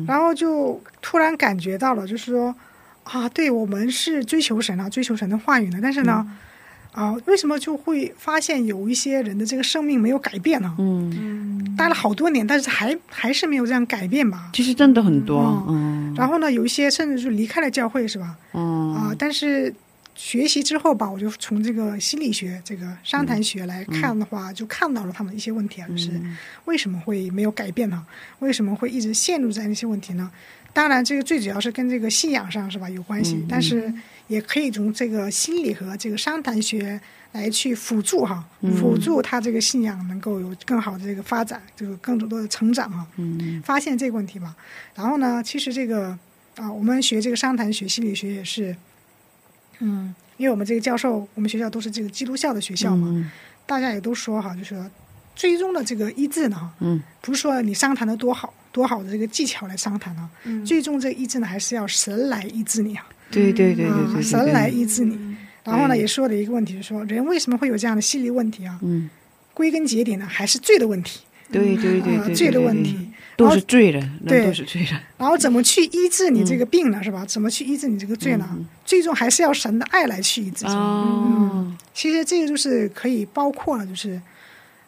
[0.04, 0.06] 嗯。
[0.06, 2.54] 然后就突然感觉到了，就是说
[3.04, 6.26] 啊，对我们是追求神啊，追求神的话语呢，但是呢，
[6.92, 10.74] 啊，为什么就会发现有一些人的这个生命没有改变呢？
[10.78, 14.50] 嗯，待了好多年，但是还还是没有这样改变吧？
[14.54, 16.14] 其实真的很多，嗯。
[16.16, 18.36] 然后呢，有一些甚至就离开了教会，是吧？
[18.52, 18.94] 嗯。
[18.94, 19.74] 啊，但是
[20.14, 26.10] 学习之后吧，我就从这个心理学、这个商谈学来看的话，就看到了他们一些问题啊，就是
[26.66, 28.06] 为什么会没有改变呢？
[28.38, 30.30] 为什么会一直陷入在那些问题呢？
[30.72, 33.92] 当然，这个最主要是跟这个信仰上是吧有关系，但是
[34.26, 37.00] 也可以从这个心理和这个商谈学
[37.30, 38.44] 来去辅助哈，
[38.76, 43.06] 辅助他这个信仰能够有更好的这个发展，这个更多的成长哈。
[43.16, 44.56] 嗯发现这个问题吧。
[44.96, 46.18] 然后呢，其实这个
[46.56, 48.74] 啊，我们学这个商谈学、心理学也是，
[49.80, 53.30] 嗯，因为我们这个教授，我们学校都是这个基督教的学校嘛，嗯
[53.66, 54.90] 大家也都说哈，就是说
[55.34, 58.52] 最终的这个医治呢，嗯不是说你商谈的多好。
[58.74, 60.28] 多好的这个技巧来商谈啊！
[60.42, 63.06] 嗯最终这个医治呢，还是要神来医治你啊！
[63.30, 65.16] 对对对对神来医治你。
[65.62, 68.76] 然后呢，也说了一个问题，就是说人为什么会有这样的心理问题啊？
[68.82, 69.08] 嗯，
[69.54, 71.20] 归根结底呢，还是罪的问题
[71.52, 73.08] 对对对啊，对，罪的对对问题。
[73.36, 77.02] 都是罪人，对人都是罪人，然后怎么去医治你嗯这个病呢？
[77.02, 77.24] 是吧？
[77.26, 78.48] 怎么去医治你这个罪呢？
[78.84, 80.66] 最终还是要神的爱来去医治。
[80.66, 84.20] 哦，其实这个就是可以包括了，就是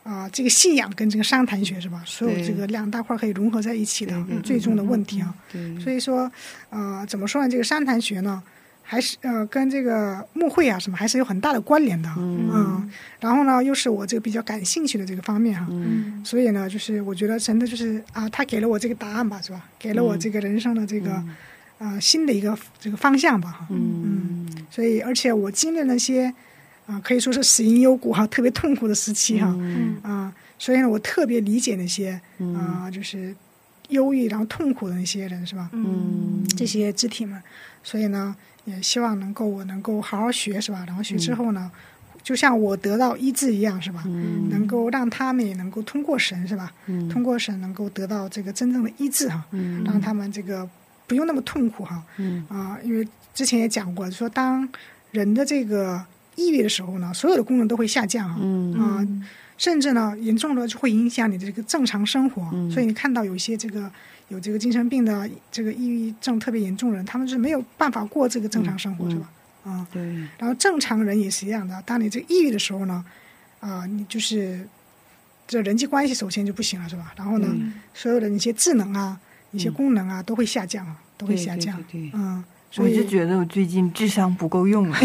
[0.04, 2.00] 啊、这个信仰跟这个商谈学是吧？
[2.06, 4.14] 所有这个两大块可以融合在一起的
[4.44, 5.34] 最终的问题啊。
[5.52, 6.30] 对，所以说，
[6.70, 7.48] 呃，怎么说呢？
[7.48, 8.40] 这个商谈学呢，
[8.88, 12.08] 还是呃跟这个牧会啊什么还是有很大的关联的。
[12.16, 12.88] 嗯，
[13.18, 15.66] 然后呢，又是我这个比较感兴趣的这个方面哈。
[15.68, 19.68] 嗯所以呢，就是我觉得神的就是啊，他给了我这个答案吧，是吧？
[19.76, 21.22] 给了我这个人生的这个、
[21.78, 23.66] 呃新的一个这个方向吧哈。
[23.70, 26.32] 嗯所以而且我经历了那些
[26.86, 29.52] 啊、可以说是死因幽谷哈，特别痛苦的时期哈。
[29.58, 32.20] 嗯啊，所以呢，我特别理解那些
[32.54, 33.34] 啊、就是
[33.88, 35.68] 忧郁然后痛苦的那些人，是吧？
[35.72, 37.42] 嗯这些肢体们，
[37.82, 38.36] 所以呢，
[38.66, 40.84] 也希望能够我能够好好学，是吧？
[40.86, 41.70] 然后学之后呢，
[42.22, 44.02] 就像我得到医治一样，是吧？
[44.06, 46.70] 嗯能够让他们也能够通过神，是吧？
[46.86, 50.68] 嗯通过神能够得到这个真正的医治哈，嗯让他们这个
[51.06, 52.02] 不用那么痛苦哈。
[52.18, 54.68] 嗯啊，因为之前也讲过，说当
[55.12, 58.28] 人的这个抑郁的时候呢，所有的功能都会下降
[58.74, 59.06] 啊，
[59.56, 62.48] 甚至呢，严重的就会影响你的这个正常生活。
[62.52, 63.90] 嗯所以你看到有一些这个
[64.28, 69.30] 有这个精神病的这个抑郁症特别严重的人，他们是没有办法过这个正常生活，嗯是吧？
[69.64, 70.02] 啊，对，
[70.38, 71.82] 然后正常人也是一样的。
[71.84, 73.04] 当你这个抑郁的时候呢，
[73.60, 74.66] 啊，你就是
[75.46, 77.12] 这人际关系首先就不行了，是吧？
[77.16, 79.18] 然后呢，嗯所有的一些智能啊、
[79.52, 81.76] 一些功能啊都会下降啊，都会下降。
[81.90, 85.04] 对对嗯，所我以就觉得我最近智商不够用， 所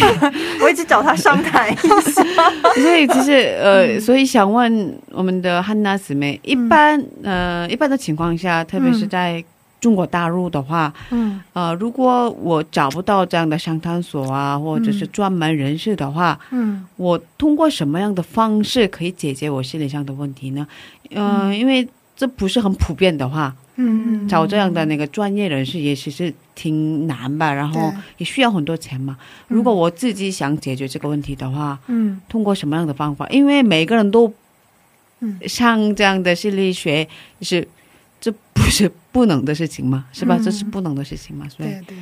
[0.62, 1.88] 我一直找他商谈一下。
[2.80, 9.42] 所以其实呃，所以想问我们的汉娜姊妹，一般呃一般的情况下，特别是在
[9.80, 11.40] 中国大陆的话，嗯。
[11.52, 16.84] 呃，如果我找不到这样的商谈所啊，或者是专门人士的话，嗯。
[16.96, 20.66] 我通过什么样的方式可以解决我心理上的问题呢？
[21.10, 29.16] 嗯、因为这不是很普遍的话，嗯嗯，找这样的那个专业人士也其实挺难吧，然后也需要很多钱嘛。
[29.46, 33.26] 如果我自己想解决这个问题的话，嗯通过什么样的方法？
[33.28, 34.32] 因为每个人都
[35.20, 37.08] 嗯上这样的心理学，
[37.40, 37.66] 是
[38.20, 40.06] 这不是不能的事情吗？
[40.12, 40.36] 是吧？
[40.36, 41.48] 嗯这是不能的事情嘛？
[41.48, 41.96] 所以对，对，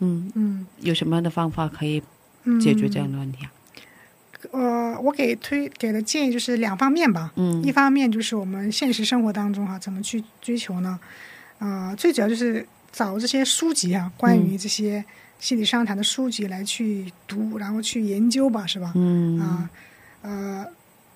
[0.00, 2.02] 嗯，嗯有什么样的方法可以
[2.44, 3.52] 嗯，解决这样的问题啊？
[4.52, 7.32] 呃，我给推给的建议就是两方面吧。
[7.36, 10.98] 嗯一方面就是我们现实生活当中哈、怎么去追求呢？
[11.58, 15.04] 啊、最主要就是找这些书籍啊，关于这些
[15.38, 18.92] 心理商谈的书籍来去读，然后去研究吧，是吧？
[18.94, 19.70] 嗯啊，
[20.22, 20.66] 呃，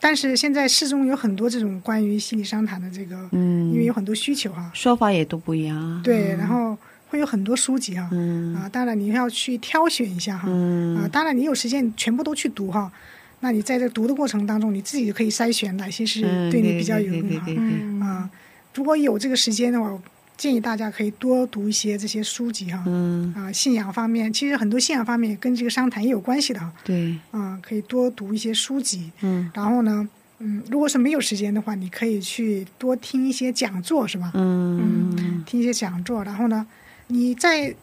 [0.01, 6.01] 但是现在市中有很多这种关于心理商谈的这个，嗯，因为有很多需求哈、说法也都不一样啊。
[6.03, 6.77] 对，然后
[7.09, 12.91] 会有很多书籍哈、嗯啊，当然你要去挑选一下哈、嗯啊，当然你有时间全部都去读哈，
[13.41, 17.55] 那你在这读的过程当中，你自己可以筛选哪些是嗯对你比较有用哈对对对。
[17.55, 18.31] 对嗯啊，
[18.75, 20.03] 如果有这个时间的话，我
[20.37, 22.83] 建议大家可以多读一些这些书籍哈。
[22.87, 26.73] 嗯，啊，信仰方面，其实很多信仰方面跟这个商谈也有关系的哈。
[26.85, 29.11] 对，啊，可以多读一些书籍。
[29.23, 30.09] 嗯然后呢，
[30.39, 34.31] 嗯，如果是没有时间的话，你可以去多听一些讲座，是吧？
[34.35, 36.67] 嗯听一些讲座，然后呢，
[37.09, 37.75] 你在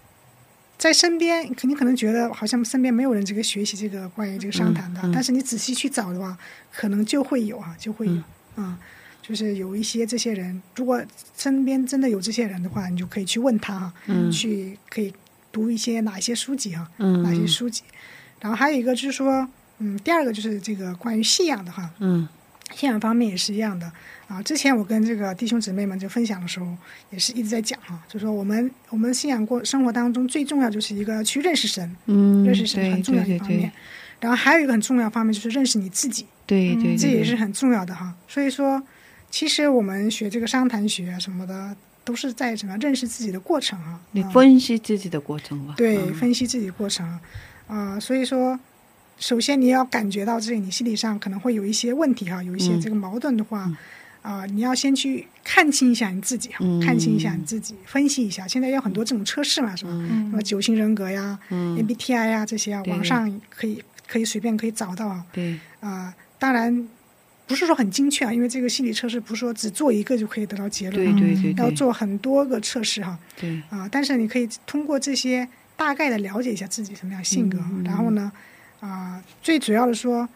[0.78, 5.12] 在身边，肯定可能觉得好像身边没有人这个学习这个关于这个商谈的，嗯嗯。
[5.14, 6.38] 但是你仔细去找的话，
[6.72, 8.24] 可能就会有啊，就会有啊、
[8.58, 8.78] 嗯
[9.22, 11.04] 就是有一些这些人，如果
[11.36, 14.32] 身边真的有这些人的话，你就可以去问他哈、嗯。
[14.32, 15.12] 去可以
[15.52, 17.24] 读一些哪些书籍哈、嗯。
[17.24, 17.82] 哪些书籍，
[18.40, 19.48] 然后还有一个就是说，
[19.80, 22.28] 嗯，第二个就是这个关于信仰的哈，嗯。
[22.74, 23.92] 信仰方面也是一样的
[24.28, 24.42] 啊。
[24.44, 26.68] 之前我跟这个弟兄姊妹们就分享的时候，
[27.10, 33.72] 也是一直在讲哈、就说我们我们信仰过生活当中最重要就是一个去认识神，嗯，认识神很重要的一对对方面。
[34.20, 38.16] 然后还有一个很重要方面就是认识你自己，对对对，这也是很重要的哈。
[38.28, 38.82] 所以说，
[39.30, 44.00] 其实我们学这个商谈学啊什么的，都是在什么认识自己的过程啊。
[44.12, 45.74] 你啊分析自己的过程吧。
[45.76, 47.20] 对，嗯分析自己的过程
[47.68, 48.58] 啊、所以说，
[49.18, 53.70] 首先你要感觉到自己你心理上可能会有一些问题哈，有一些嗯这个矛盾的话，
[54.26, 56.50] 啊、你要先去看清一下你自己
[56.84, 58.48] 看清一下你自己，分析一下。
[58.48, 59.92] 现在有很多这种测试嘛，是吧？
[59.94, 65.24] 嗯什么九型人格呀、嗯 MBTI 呀这些啊，网上可以可以随便可以找到啊。
[65.32, 66.88] 对，啊、当然
[67.46, 73.18] 不是说很精确啊，因为这个心理测试不是说只做一个就可以得到结论对啊，对对对，要做很多个测试哈。
[73.40, 75.48] 对，啊，但是你可以通过这些
[75.78, 78.32] 大概的了解一下自己什么样性格，然后呢，
[78.80, 80.28] 啊，最主要的说，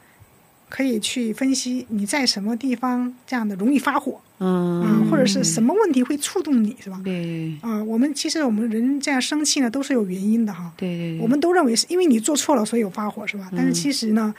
[0.70, 7.02] 可以去分析你在什么地方这样的容易发火，嗯啊，或者是什么问题会触动你，是吧？
[7.04, 10.72] 对啊，我们其实我们人这样生气呢，都是有原因的哈。
[10.78, 13.50] 对对，我们都认为是因为你做错了，所以有发火，是吧？
[13.56, 14.34] 但是其实呢，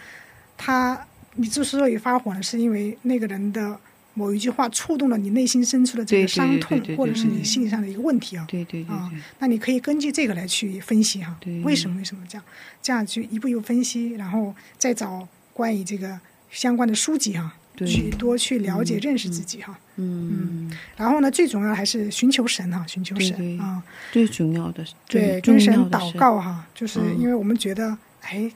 [0.56, 1.04] 他
[1.34, 3.76] 你之所以发火呢，是因为那个人的
[4.14, 8.44] 某一句话触动了你内心深处的这个伤痛或者是你心理上的一个问题啊。
[8.48, 12.44] 对对对啊，那你可以根据这个来去分析哈对，为什么为什么这样，
[12.80, 15.26] 这样去一步一步分析，然后再找
[15.60, 16.18] 关于这个
[16.50, 17.86] 相关的书籍哈，对。
[17.86, 19.78] 去多去了解认识自己哈。
[19.96, 27.20] 嗯，然后呢，最重要还是寻求神哈，寻求神啊，最重要的是对，最跟神祷告哈，就是嗯。
[27.20, 28.50] 因为我们觉得，哎，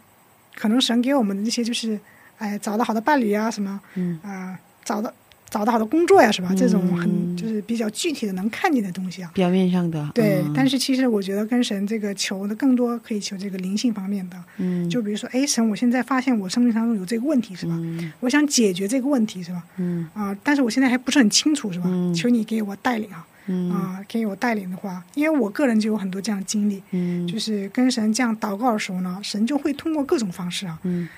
[0.55, 2.01] 可能神给我们的那些就是，
[2.39, 4.19] 哎，找到好的伴侣啊什么，嗯。
[4.23, 5.13] 啊，找到
[5.55, 6.53] 找到好的工作呀，是吧？
[6.57, 9.31] 这种很嗯就是比较具体的能看见的东西啊。
[9.33, 17.75] 表面上的，对，嗯但是其实我觉得跟神这个求的更多可以求这个灵性方面的，嗯，就比如说，哎，神，我现在发现我生命当中有这个问题，是吧？
[17.79, 19.63] 嗯我想解决这个问题，是吧？
[19.77, 21.85] 嗯啊、但是我现在还不是很清楚，是吧？
[21.87, 31.09] 嗯求你给我带领啊，嗯啊、给我带领的话，因为我个人就有很多这样的经历，嗯就是跟神这样祷告的时候呢，神就会通过各种方式啊，嗯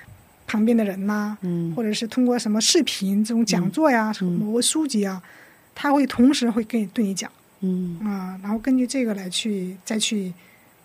[0.47, 1.71] 旁边的人呐、嗯。
[1.75, 4.31] 或者是通过什么视频这种讲座呀、嗯。
[4.31, 5.21] 某个书籍啊，
[5.75, 7.29] 他会同时会跟你对你讲。
[7.59, 10.31] 嗯，啊、然后根据这个来去再去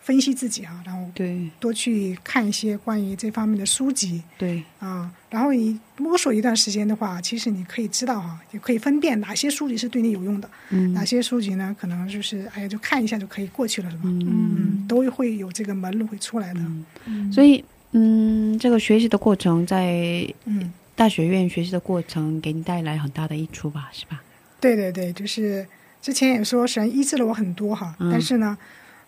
[0.00, 1.50] 分析自己啊，然后对。
[1.60, 4.22] 多去看一些关于这方面的书籍。
[4.38, 10.94] 对，啊，然后你摸索一段时间的话，其实你可以知道哈、也可以分辨哪些书籍是对你有用的，嗯。
[10.94, 14.02] 哪些书籍呢可能就是哎呀就看一下就可以过去了，是吧？
[14.06, 16.60] 嗯嗯，都会有这个门路会出来的。
[17.04, 24.22] 嗯所以嗯，这个学习的过程在嗯，大学院学习的过程给你带来很大的益处吧，是吧？
[24.60, 25.66] 对对对，就是
[26.00, 28.10] 之前也说神医治了我很多哈，嗯。
[28.10, 28.56] 但是呢，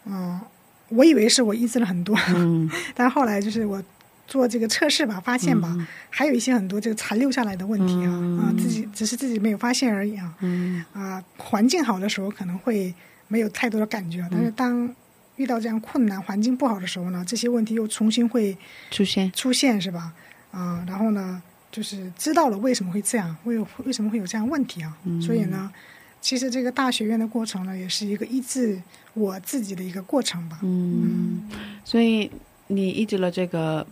[0.06, 0.40] 嗯、
[0.89, 2.70] 我以为是我医治了很多，嗯。
[2.94, 3.82] 但后来就是我
[4.27, 5.77] 做这个测试吧，发现吧，
[6.11, 8.39] 还有一些很多这个残留下来的问题啊，嗯。
[8.40, 10.85] 啊，自己只是自己没有发现而已啊，嗯。
[10.93, 12.93] 啊，环境好的时候可能会
[13.28, 14.94] 没有太多的感觉，嗯但是当
[15.36, 18.56] 遇到这样困难、环境不好的时候呢，这些问题又重新会
[18.90, 20.12] 出现，出现，是吧？
[20.51, 21.43] 啊，然后呢，
[21.73, 24.97] 就是知道了为什么会这样，为为什么会有这样问题啊？
[25.05, 25.73] 嗯所以呢，
[26.20, 28.81] 其实这个大学院的过程呢，也是一个医治
[29.15, 30.59] 我自己的一个过程吧。
[30.62, 31.48] 嗯，
[31.85, 32.31] 所以
[32.69, 33.86] 你医治了这个，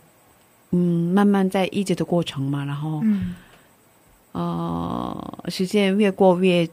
[0.71, 3.35] 嗯，慢慢在医治的过程嘛，然后、嗯
[4.31, 6.67] 呃，时间越过越，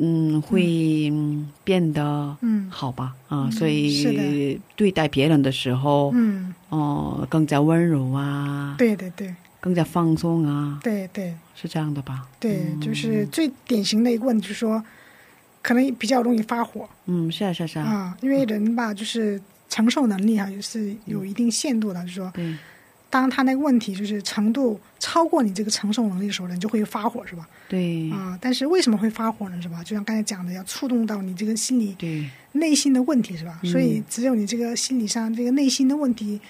[0.00, 2.68] 嗯，会、嗯变得嗯。
[2.70, 9.34] 好吧，啊、嗯所是以对待别人的时候，嗯，哦、更加温柔啊，对对对。
[9.60, 11.34] 更加放松啊，对对。
[11.54, 12.26] 是这样的吧？
[12.38, 12.80] 对，嗯。
[12.80, 14.82] 就是最典型的一个问题，就是说，
[15.60, 16.88] 可能比较容易发火。
[17.06, 22.54] 嗯，是啊，是啊，是啊，啊，因为人吧，就是承受能力啊，也是有一定限度的，就是说，对，
[23.10, 27.48] 当他那个问题就是程度超过你这个承受能力的时候，你就会发火，是吧？
[27.68, 29.60] 对，啊，但是为什么会发火呢？
[29.62, 29.82] 是吧？
[29.82, 31.96] 就像刚才讲的，要触动到你这个心理，
[32.52, 33.58] 内心的问题，是吧？
[33.62, 36.40] 嗯所以只有你这个心理上这个内心的问题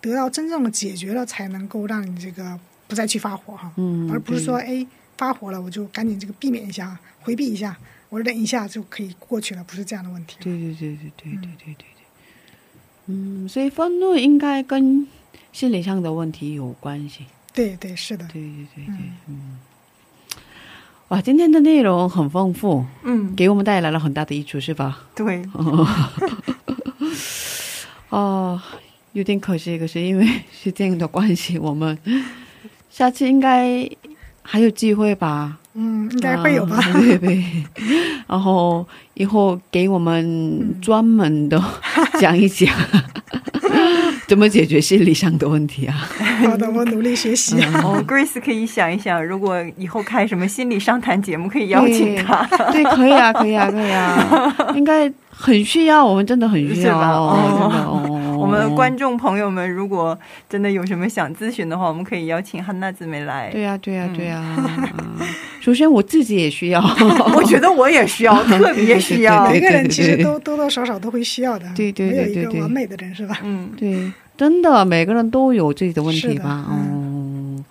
[0.00, 4.86] 得到真正的解决了，才能够让你这个不再去发火哈，嗯，而不是说哎
[5.16, 7.74] 发火了我就赶紧这个避免一下、回避一下，
[8.10, 10.36] 我忍一下就可以过去了，不是这样的问题。
[10.40, 11.86] 对对对对对对对对对，
[13.06, 15.06] 嗯，所以愤怒应该跟
[15.56, 17.24] 心理上的问题有关系。
[17.54, 18.94] 对对是的，对对对对，
[19.26, 19.58] 嗯。
[21.08, 24.98] 哇，今天的内容很丰富，嗯，给我们带来了很大的益处，是吧？
[25.14, 25.42] 对，
[28.10, 28.60] 哦，
[29.14, 31.98] 有点可惜，可是因为时间的关系，我们
[32.90, 33.88] 下次应该
[34.42, 35.56] 还有机会吧？
[35.72, 36.76] 嗯，应该会有吧？
[36.76, 37.42] 啊 对对。
[38.26, 41.58] 然后以后给我们专门的
[42.20, 42.68] 讲一讲，
[44.28, 45.94] 怎么解决心理上的问题啊？
[46.44, 47.56] 好的，我努力学习。
[47.82, 52.44] 哦，Grace 可以想一想，如果以后开什么心理商谈节目，可以邀请他。
[52.72, 58.36] 对，可以啊，可以啊，可以啊， 应该很需要，我们真的很需要，吧哦哦真的哦。
[58.36, 63.50] 我们观众朋友们，如果真的有什么想咨询的话，我们可以邀请汉娜姊妹来。
[63.50, 64.56] 对呀、对呀、对呀、啊
[65.66, 66.80] 首先我自己也需要，
[67.34, 69.50] 我觉得我也需要， 特别需要。
[69.50, 73.40] 每个人其实都多多少少都会需要的，对对对没有一对对个完美的人是吧？
[73.42, 76.64] 嗯，对，真的每个人都有自己的问题吧？
[76.70, 77.64] 哦，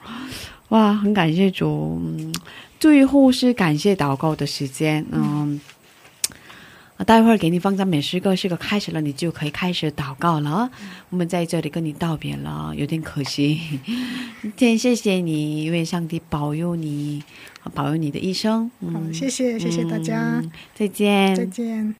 [0.69, 2.01] 哇，很感谢主。
[2.03, 2.33] 嗯
[2.77, 5.61] 最后是感谢祷告的时间，嗯。
[6.97, 10.69] 啊待会儿给你放赞美诗歌，是个开始了，你就可以开始祷告了。
[11.09, 13.59] 我们在这里跟你道别了，有点可惜。
[14.41, 17.21] 今天谢谢你，愿上帝保佑你，
[17.73, 18.69] 保佑你的一生。
[18.81, 21.95] 嗯好，谢谢谢谢大家，嗯再见，再见。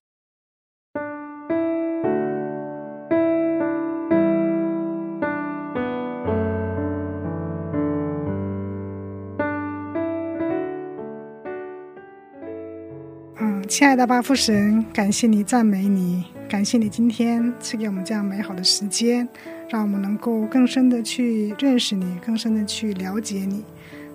[13.37, 19.27] 嗯，亲爱的巴父神，感谢你，赞美你，感谢你今天赐给我们这样美好的时间，
[19.69, 23.63] 让我们能够更深的去认识你，更深的去了解你。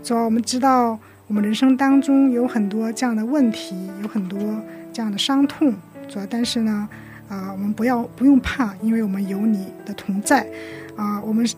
[0.02, 0.98] 主啊，我们知道
[1.30, 4.60] 我们人生当中有很多这样的问题，有很多
[4.92, 5.72] 这样的伤痛。
[6.08, 6.88] 主要，但是呢，
[7.28, 10.44] 啊、我们不要不用怕，因为我们有你的同在。
[10.96, 11.48] 啊、我们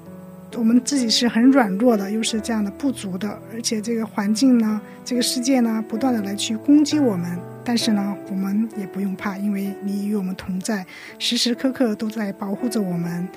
[0.57, 7.39] 我们自己是很软弱的，又是这样的不足的，而且这个环境呢，这个世界呢，不断的来去攻击我们。
[7.64, 10.84] 但是呢，我们也不用怕，因为你与我们同在，
[11.18, 13.28] 时时刻刻都在保护着我们。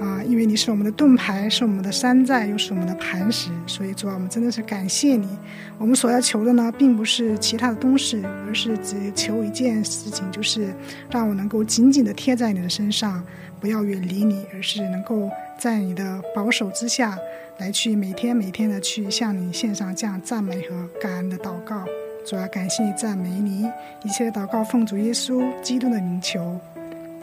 [0.00, 5.28] 啊，因为你是我们的盾牌，是我们的山寨，又是我们的磐石，所以主啊，我们真的是感谢你。
[5.76, 10.72] 我们所要求的呢，并不是其他的东西，而是只求一件事情，就是
[11.10, 13.24] 让我能够紧紧的贴在你的身上，
[13.58, 15.28] 不要远离你，而是能够
[15.58, 17.18] 在你的保守之下，
[17.58, 21.84] 来去每天每天的去向你献上这样赞美和感恩的祷告。
[22.26, 23.66] 主要感谢你，赞美你，
[24.02, 26.60] 一切祷告奉主耶稣基督的名求，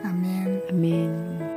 [0.03, 0.61] 阿门。
[0.69, 1.54] 阿门。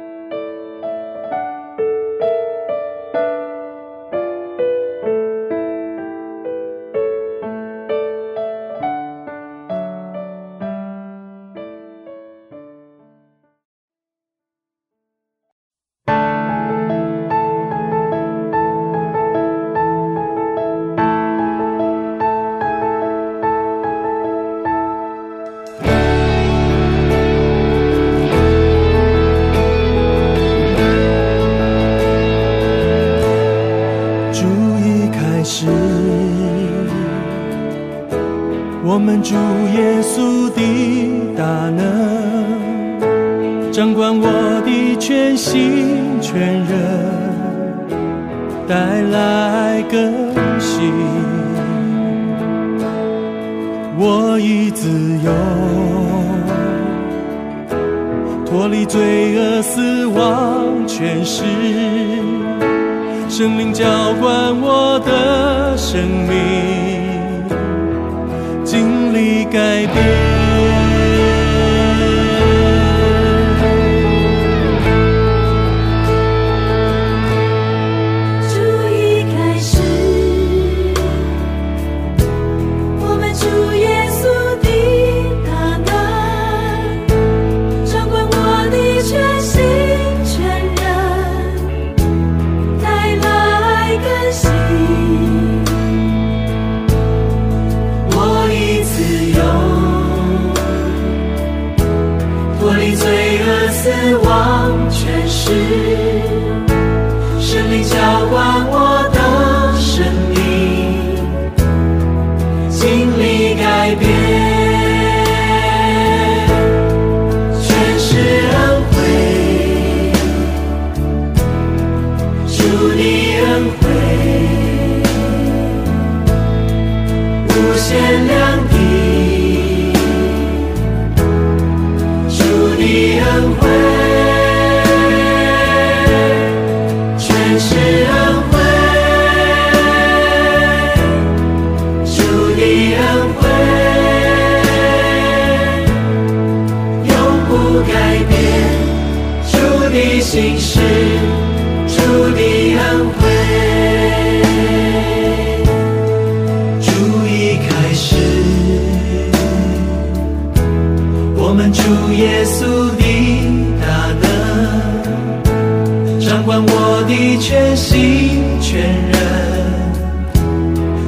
[167.10, 169.16] 你全心全人，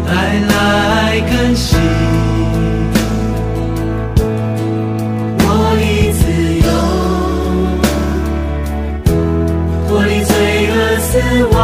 [0.09, 0.11] 爱
[0.49, 1.79] 来更新。
[5.45, 5.49] 我
[5.79, 6.21] 已自
[6.65, 6.69] 由，
[9.87, 10.33] 脱离罪
[10.73, 11.11] 恶、死
[11.53, 11.59] 亡、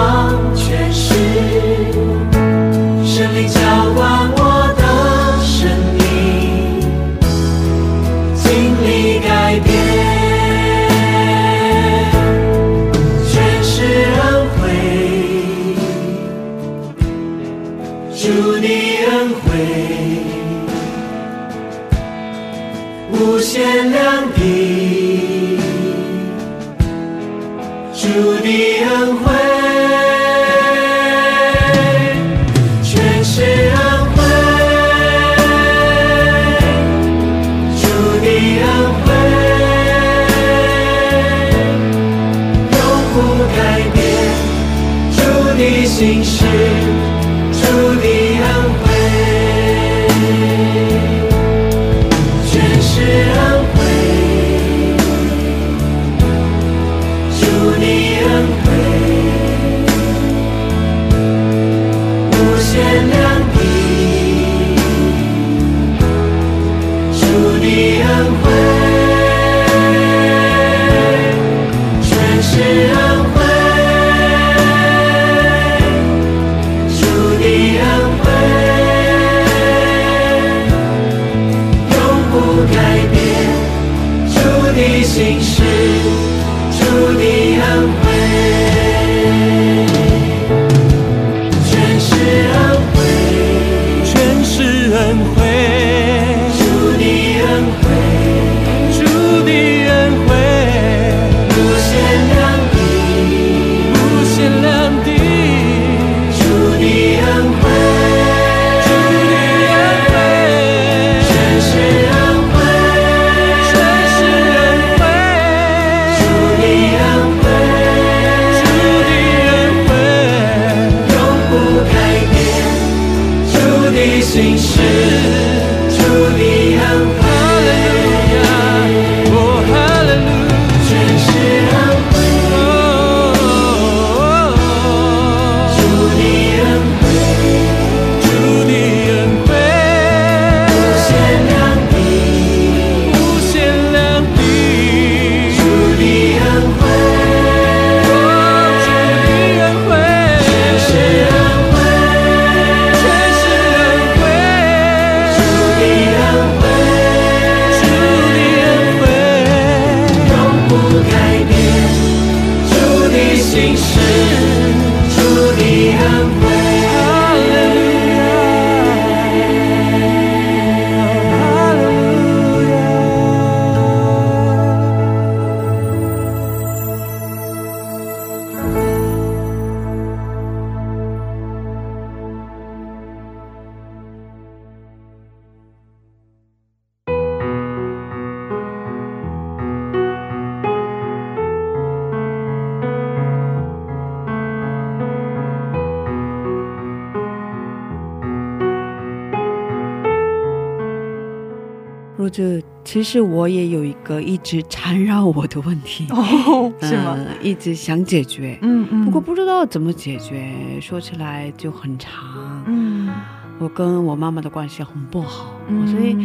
[202.96, 207.12] 其实我也有一个一直缠绕我的问题，哦， 是吗？
[207.14, 209.04] 呃一直想解决，嗯嗯。
[209.04, 210.50] 不过不知道怎么解决，
[210.80, 212.64] 说起来就很长。
[212.66, 213.10] 嗯。
[213.58, 216.16] 我跟我妈妈的关系很不好，嗯，所以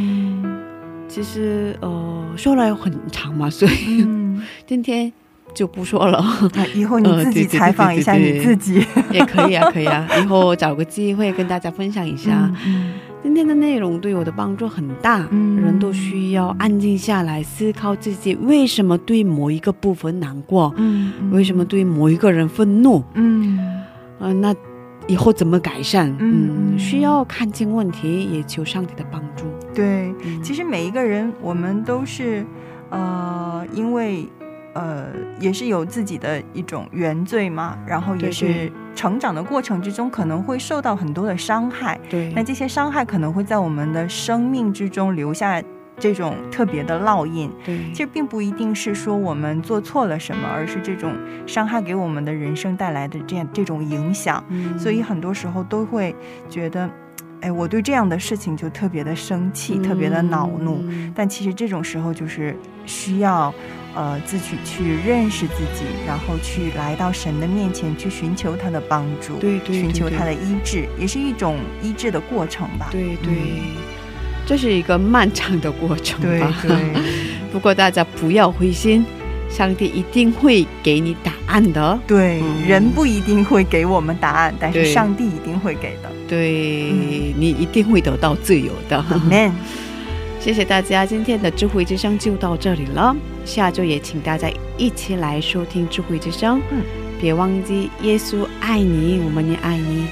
[1.10, 5.12] 其实呃说来很长嘛，所以嗯， 今天
[5.54, 6.24] 就不说了，
[6.56, 8.82] 那以后你呃自己采访一下你自己。
[9.12, 12.50] 也可以啊，可以啊，以后找个机会跟大家分享一下。
[12.66, 12.94] 嗯
[13.24, 15.62] 今天的内容对我的帮助很大，嗯。
[15.62, 21.32] 人都需要安静下来思考自己为什么对某一个部分难过，嗯嗯。
[21.32, 23.60] 为什么对某一个人愤怒，嗯。
[24.20, 24.56] 嗯、那
[25.08, 26.16] 以后怎么改善？
[26.20, 26.78] 嗯。
[26.78, 29.46] 需要看清问题，也求上帝的帮助。
[29.74, 30.42] 对，嗯。
[30.42, 32.46] 其实每一个人，我们都是，
[32.90, 34.28] 呃，因为
[34.74, 35.08] 呃，
[35.40, 42.00] 也是有自己的一种原罪嘛，然后也是成长的过程之中，可能会受到很多的伤害。
[42.10, 45.62] 对那这些伤害可能会在我们的生命之中留下
[45.98, 47.52] 这种特别的烙印。
[47.66, 51.14] 对，其实并不一定是说我们做错了什么，而是这种
[51.46, 54.44] 伤害给我们的人生带来的这样这种影响。
[54.50, 56.16] 嗯所以很多时候都会
[56.50, 56.90] 觉得，
[57.42, 60.80] 哎，我对这样的事情就特别的生气，特别的恼怒。
[60.88, 63.54] 嗯但其实这种时候就是需要，
[63.94, 72.88] 呃，自己去认识自己，然后去来到神的面前去寻求他的帮助，对对对对寻求他的医治，也是一种医治的过程吧。
[72.92, 73.34] 对对，
[74.46, 76.54] 这是一个漫长的过程对吧。
[76.62, 76.72] 对，
[77.52, 79.06] 不过大家不要灰心，
[79.50, 82.00] 上帝一定会给你答案的。
[82.08, 86.10] 对，嗯人不一定会给我们答案，但是上帝一定会给的。
[86.30, 86.94] 对、
[87.38, 89.04] 你一定会得到自由的。
[89.10, 89.52] Amen。
[90.44, 93.16] 谢谢大家，今天的智慧之声就到这里了。
[93.46, 96.60] 下周也请大家一起来收听智慧之声。
[96.72, 96.82] 嗯，
[97.22, 100.08] 别忘记耶稣爱你，我们也爱你。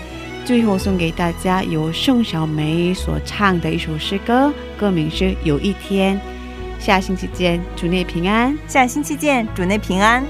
[0.46, 6.16] 最后送给大家由盛小梅所唱的一首诗歌，歌名是《有一天》。
[6.80, 8.56] 下星期见，主内平安。
[8.68, 10.24] 下星期见，主内平安。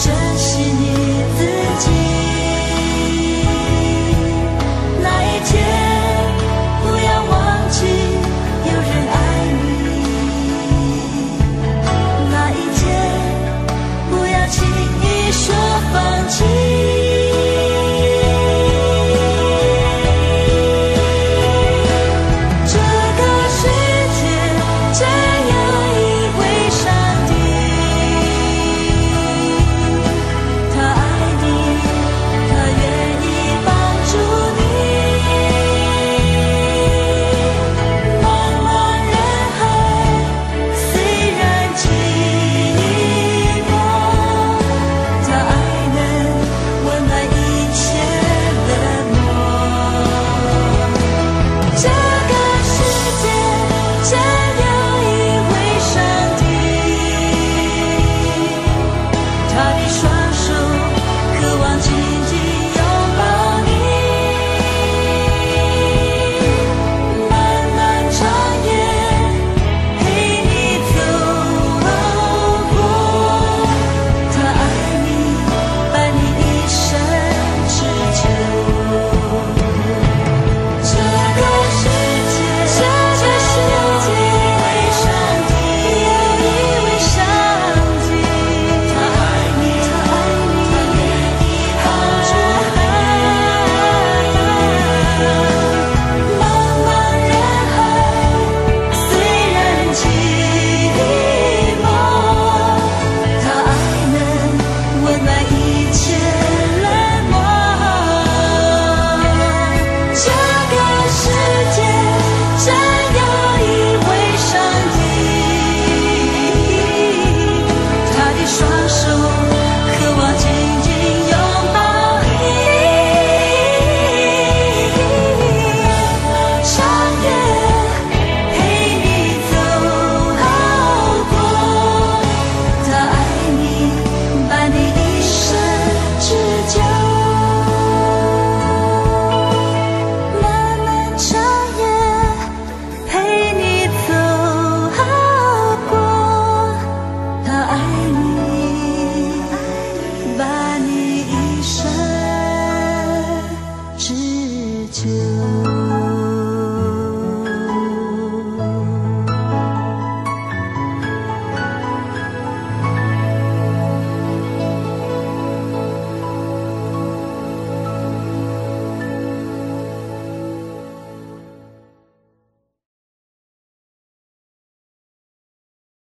[0.00, 0.97] 这些年